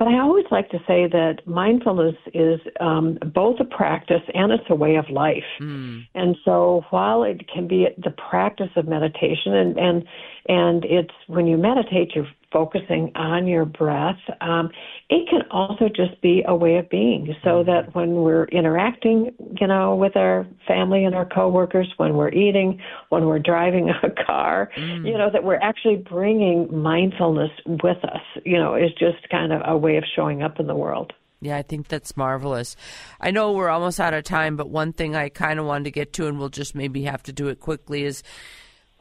But 0.00 0.08
I 0.08 0.18
always 0.18 0.46
like 0.50 0.70
to 0.70 0.78
say 0.86 1.06
that 1.08 1.46
mindfulness 1.46 2.14
is 2.32 2.58
um, 2.80 3.18
both 3.34 3.60
a 3.60 3.66
practice 3.66 4.22
and 4.32 4.50
it's 4.50 4.64
a 4.70 4.74
way 4.74 4.96
of 4.96 5.04
life. 5.10 5.44
Mm. 5.60 6.06
And 6.14 6.36
so 6.42 6.86
while 6.88 7.22
it 7.22 7.46
can 7.52 7.68
be 7.68 7.86
the 7.98 8.10
practice 8.12 8.70
of 8.76 8.88
meditation 8.88 9.52
and, 9.52 9.78
and 9.78 10.04
and 10.48 10.84
it's 10.86 11.12
when 11.26 11.46
you 11.46 11.58
meditate, 11.58 12.12
you're 12.14 12.26
focusing 12.52 13.12
on 13.14 13.46
your 13.46 13.64
breath. 13.64 14.18
Um, 14.40 14.70
it 15.08 15.28
can 15.28 15.42
also 15.50 15.88
just 15.88 16.20
be 16.20 16.42
a 16.46 16.54
way 16.54 16.76
of 16.76 16.88
being, 16.88 17.34
so 17.42 17.48
mm-hmm. 17.48 17.70
that 17.70 17.94
when 17.94 18.16
we're 18.16 18.44
interacting, 18.46 19.32
you 19.60 19.66
know, 19.66 19.94
with 19.94 20.16
our 20.16 20.46
family 20.66 21.04
and 21.04 21.14
our 21.14 21.26
coworkers, 21.26 21.92
when 21.96 22.14
we're 22.14 22.30
eating, 22.30 22.80
when 23.08 23.26
we're 23.26 23.38
driving 23.38 23.90
a 23.90 24.24
car, 24.26 24.70
mm. 24.76 25.06
you 25.06 25.16
know, 25.16 25.30
that 25.32 25.44
we're 25.44 25.56
actually 25.56 25.96
bringing 25.96 26.68
mindfulness 26.76 27.50
with 27.66 28.04
us. 28.04 28.22
You 28.44 28.58
know, 28.58 28.74
is 28.74 28.90
just 28.98 29.28
kind 29.30 29.52
of 29.52 29.62
a 29.64 29.76
way 29.76 29.96
of 29.96 30.04
showing 30.14 30.42
up 30.42 30.60
in 30.60 30.66
the 30.66 30.76
world. 30.76 31.12
Yeah, 31.42 31.56
I 31.56 31.62
think 31.62 31.88
that's 31.88 32.16
marvelous. 32.18 32.76
I 33.18 33.30
know 33.30 33.52
we're 33.52 33.70
almost 33.70 33.98
out 33.98 34.12
of 34.12 34.24
time, 34.24 34.56
but 34.56 34.68
one 34.68 34.92
thing 34.92 35.16
I 35.16 35.30
kind 35.30 35.58
of 35.58 35.64
wanted 35.64 35.84
to 35.84 35.90
get 35.90 36.12
to, 36.14 36.26
and 36.26 36.38
we'll 36.38 36.50
just 36.50 36.74
maybe 36.74 37.04
have 37.04 37.22
to 37.24 37.32
do 37.32 37.48
it 37.48 37.60
quickly, 37.60 38.04
is 38.04 38.22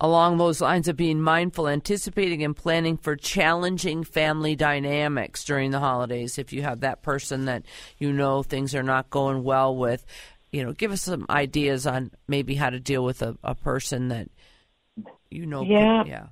along 0.02 0.38
those 0.38 0.62
lines 0.62 0.88
of 0.88 0.96
being 0.96 1.22
mindful, 1.22 1.68
anticipating 1.68 2.44
and 2.44 2.56
planning 2.56 2.98
for 2.98 3.16
challenging 3.16 4.04
family 4.04 4.56
dynamics 4.56 5.44
during 5.44 5.72
the 5.72 5.80
holidays. 5.80 6.38
If 6.38 6.54
you 6.54 6.62
have 6.62 6.82
that 6.82 7.02
person 7.02 7.46
that 7.46 7.64
you 7.98 8.14
know 8.14 8.44
things 8.44 8.74
are 8.76 8.84
not 8.84 9.10
going 9.10 9.44
well 9.44 9.76
with, 9.76 10.06
you 10.52 10.64
know, 10.64 10.74
give 10.74 10.92
us 10.92 11.02
some 11.02 11.26
ideas 11.30 11.86
on 11.86 12.12
maybe 12.28 12.56
how 12.56 12.70
to 12.70 12.80
deal 12.80 13.04
with 13.04 13.22
a, 13.22 13.38
a 13.44 13.56
person 13.56 14.08
that 14.10 14.30
you 15.30 15.46
know. 15.46 15.64
Yeah. 15.64 16.04
yeah. 16.06 16.26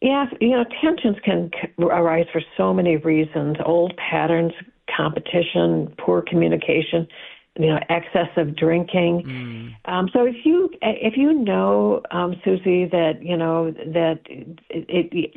Yeah, 0.00 0.24
you 0.40 0.50
know, 0.50 0.64
tensions 0.82 1.16
can 1.24 1.52
arise 1.78 2.26
for 2.32 2.42
so 2.56 2.74
many 2.74 2.96
reasons 2.96 3.56
old 3.64 3.96
patterns, 3.96 4.52
competition, 4.96 5.94
poor 5.96 6.22
communication 6.22 7.06
you 7.58 7.66
know 7.66 7.78
excessive 7.90 8.56
drinking. 8.56 9.22
Mm. 9.26 9.92
um, 9.92 10.08
so 10.12 10.24
if 10.24 10.36
you 10.44 10.70
if 10.80 11.16
you 11.16 11.32
know 11.32 12.00
um, 12.10 12.34
susie 12.44 12.86
that 12.86 13.22
you 13.22 13.36
know 13.36 13.70
that 13.70 14.20
it, 14.26 15.08
it, 15.12 15.34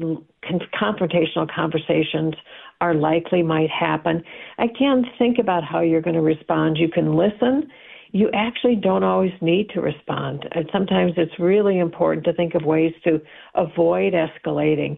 confrontational 0.74 1.50
conversations 1.54 2.36
are 2.80 2.94
likely 2.94 3.44
might 3.44 3.70
happen 3.70 4.24
again 4.60 5.06
think 5.18 5.40
about 5.40 5.64
how 5.64 5.82
you're 5.82 6.02
going 6.02 6.16
to 6.16 6.22
respond. 6.22 6.78
You 6.78 6.90
can 6.90 7.16
listen. 7.16 7.70
You 8.12 8.30
actually 8.34 8.76
don't 8.78 9.04
always 9.04 9.34
need 9.42 9.70
to 9.72 9.82
respond. 9.82 10.48
And 10.54 10.70
sometimes 10.72 11.14
it's 11.18 11.38
really 11.38 11.80
important 11.80 12.24
to 12.26 12.34
think 12.34 12.56
of 12.56 12.64
ways 12.64 12.94
to 13.04 13.20
avoid 13.56 14.14
escalating. 14.14 14.98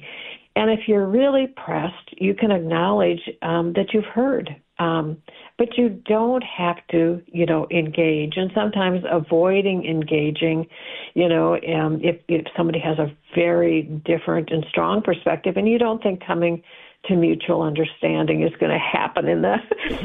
And 0.56 0.70
if 0.70 0.82
you're 0.88 1.08
really 1.08 1.48
pressed 1.48 2.10
you 2.20 2.36
can 2.36 2.52
acknowledge 2.52 3.22
um, 3.42 3.74
that 3.74 3.88
you've 3.94 4.06
heard 4.06 4.56
um, 4.80 5.18
but 5.58 5.78
you 5.78 5.90
don't 5.90 6.44
have 6.44 6.78
to, 6.92 7.22
you 7.28 7.46
know, 7.46 7.68
engage. 7.72 8.34
And 8.36 8.52
sometimes 8.54 9.04
avoiding 9.10 9.86
engaging, 9.86 10.68
you 11.16 11.28
know, 11.28 11.56
um, 11.56 12.00
if 12.04 12.18
if 12.28 12.46
somebody 12.56 12.80
has 12.80 13.00
a 13.00 13.12
very 13.36 13.84
different 14.06 14.50
and 14.52 14.66
strong 14.70 15.02
perspective, 15.02 15.58
and 15.58 15.68
you 15.68 15.80
don't 15.80 16.02
think 16.02 16.26
coming 16.26 16.62
to 17.06 17.16
mutual 17.16 17.62
understanding 17.62 18.44
is 18.44 18.52
going 18.60 18.72
to 18.72 18.80
happen 18.80 19.28
in 19.28 19.42
the 19.42 19.56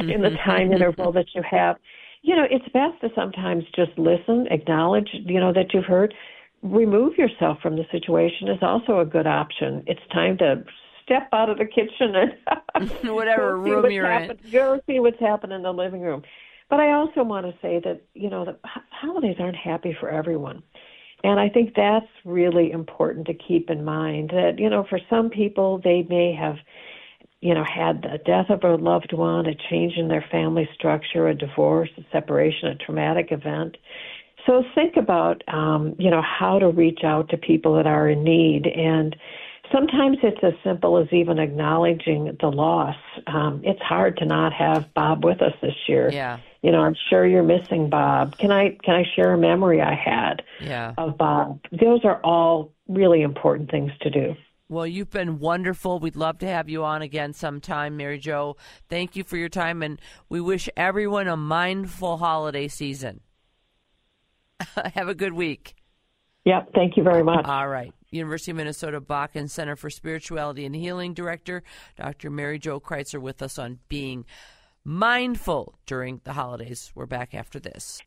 in 0.13 0.23
the 0.23 0.37
time 0.45 0.73
interval 0.73 1.13
that 1.13 1.27
you 1.35 1.43
have, 1.49 1.77
you 2.23 2.37
know, 2.37 2.47
it's 2.51 2.69
best 2.73 3.01
to 3.03 3.09
sometimes 3.15 3.65
just 3.75 3.97
listen, 3.99 4.47
acknowledge, 4.51 5.09
you 5.13 5.41
know, 5.41 5.53
that 5.53 5.75
you've 5.75 5.85
heard. 5.85 6.15
Remove 6.63 7.19
yourself 7.19 7.59
from 7.61 7.77
the 7.77 7.85
situation 7.91 8.49
is 8.49 8.59
also 8.63 9.01
a 9.01 9.05
good 9.05 9.27
option. 9.27 9.83
It's 9.87 10.01
time 10.13 10.39
to 10.39 10.65
step 11.05 11.29
out 11.33 11.51
of 11.51 11.59
the 11.59 11.67
kitchen 11.67 12.15
and 12.75 12.91
whatever 13.15 13.59
room 13.59 13.91
you're 13.91 14.11
in. 14.11 14.39
Go 14.51 14.81
see 14.87 15.01
what's 15.01 15.21
happening 15.21 15.57
in 15.57 15.63
the 15.63 15.73
living 15.73 16.01
room. 16.01 16.23
But 16.71 16.81
I 16.81 16.93
also 16.93 17.23
want 17.23 17.47
to 17.47 17.53
say 17.61 17.81
that 17.85 18.03
you 18.15 18.31
know 18.31 18.45
the 18.45 18.57
holidays 18.91 19.37
aren't 19.39 19.57
happy 19.57 19.97
for 19.99 20.09
everyone. 20.09 20.63
And 21.25 21.39
I 21.39 21.49
think 21.49 21.75
that's 21.77 22.07
really 22.25 22.73
important 22.73 23.27
to 23.27 23.35
keep 23.35 23.71
in 23.71 23.85
mind 23.85 24.31
that, 24.31 24.59
you 24.59 24.69
know, 24.69 24.85
for 24.89 24.99
some 25.09 25.31
people, 25.31 25.81
they 25.83 26.05
may 26.09 26.35
have, 26.35 26.57
you 27.41 27.55
know, 27.55 27.65
had 27.65 28.03
the 28.03 28.19
death 28.25 28.51
of 28.51 28.65
a 28.65 28.75
loved 28.75 29.13
one, 29.13 29.47
a 29.47 29.55
change 29.71 29.95
in 29.97 30.09
their 30.09 30.25
family 30.33 30.69
structure, 30.75 31.29
a 31.29 31.35
divorce, 31.35 31.91
a 31.97 32.03
separation, 32.11 32.69
a 32.69 32.75
traumatic 32.75 33.29
event. 33.31 33.77
So 34.47 34.65
think 34.75 34.97
about, 34.97 35.45
um, 35.47 35.95
you 35.99 36.11
know, 36.11 36.23
how 36.23 36.59
to 36.59 36.69
reach 36.69 37.05
out 37.05 37.29
to 37.29 37.37
people 37.37 37.77
that 37.77 37.87
are 37.87 38.09
in 38.09 38.25
need 38.25 38.67
and, 38.67 39.15
sometimes 39.73 40.19
it's 40.23 40.43
as 40.43 40.55
simple 40.63 40.99
as 40.99 41.09
even 41.13 41.39
acknowledging 41.39 42.37
the 42.41 42.49
loss. 42.49 42.97
Um, 43.27 43.63
it's 43.65 43.81
hard 43.81 44.17
to 44.19 44.25
not 44.25 44.53
have 44.53 44.93
Bob 44.95 45.25
with 45.25 45.43
us 45.43 45.55
this 45.61 45.75
year. 45.89 46.11
Yeah. 46.13 46.39
You 46.63 46.71
know, 46.71 46.81
I'm 46.81 46.95
sure 47.11 47.27
you're 47.27 47.43
missing 47.43 47.91
Bob. 47.91 48.39
Can 48.39 48.53
I 48.53 48.77
can 48.85 48.95
I 48.95 49.05
share 49.17 49.33
a 49.33 49.39
memory 49.39 49.81
I 49.81 49.95
had 49.95 50.43
yeah. 50.61 50.95
of 50.97 51.19
Bob? 51.19 51.61
Those 51.73 52.05
are 52.05 52.21
all 52.23 52.73
really 52.89 53.23
important 53.23 53.71
things 53.71 53.91
to 54.03 54.11
do. 54.11 54.37
Well, 54.69 54.87
you've 54.87 55.11
been 55.11 55.39
wonderful. 55.39 55.99
We'd 55.99 56.17
love 56.17 56.39
to 56.39 56.47
have 56.47 56.69
you 56.69 56.85
on 56.85 57.03
again 57.03 57.35
sometime, 57.35 57.97
Mary 57.97 58.19
Jo. 58.19 58.57
Thank 58.89 59.17
you 59.17 59.25
for 59.25 59.37
your 59.37 59.51
time, 59.51 59.83
and 59.83 60.01
we 60.29 60.41
wish 60.41 60.69
everyone 60.77 61.29
a 61.29 61.37
mindful 61.37 62.17
holiday 62.17 62.69
season. 62.69 63.21
have 64.95 65.09
a 65.09 65.15
good 65.15 65.33
week. 65.33 65.75
Yep. 66.45 66.71
Thank 66.75 66.97
you 66.97 67.03
very 67.03 67.23
much. 67.23 67.45
All 67.45 67.69
right. 67.69 67.93
University 68.13 68.51
of 68.51 68.59
Minnesota 68.59 69.01
Bakken 69.01 69.49
Center 69.49 69.77
for 69.77 69.91
Spirituality 69.91 70.65
and 70.65 70.75
Healing 70.75 71.15
Director, 71.15 71.63
Dr. 71.97 72.31
Mary 72.31 72.59
Jo 72.59 72.79
Kreitzer, 72.79 73.21
with 73.21 73.43
us 73.43 73.59
on 73.59 73.79
being 73.89 74.25
mindful 74.85 75.75
during 75.87 76.21
the 76.25 76.35
holidays. 76.35 76.93
We're 76.95 77.07
back 77.07 77.35
after 77.35 77.59
this. 77.59 78.03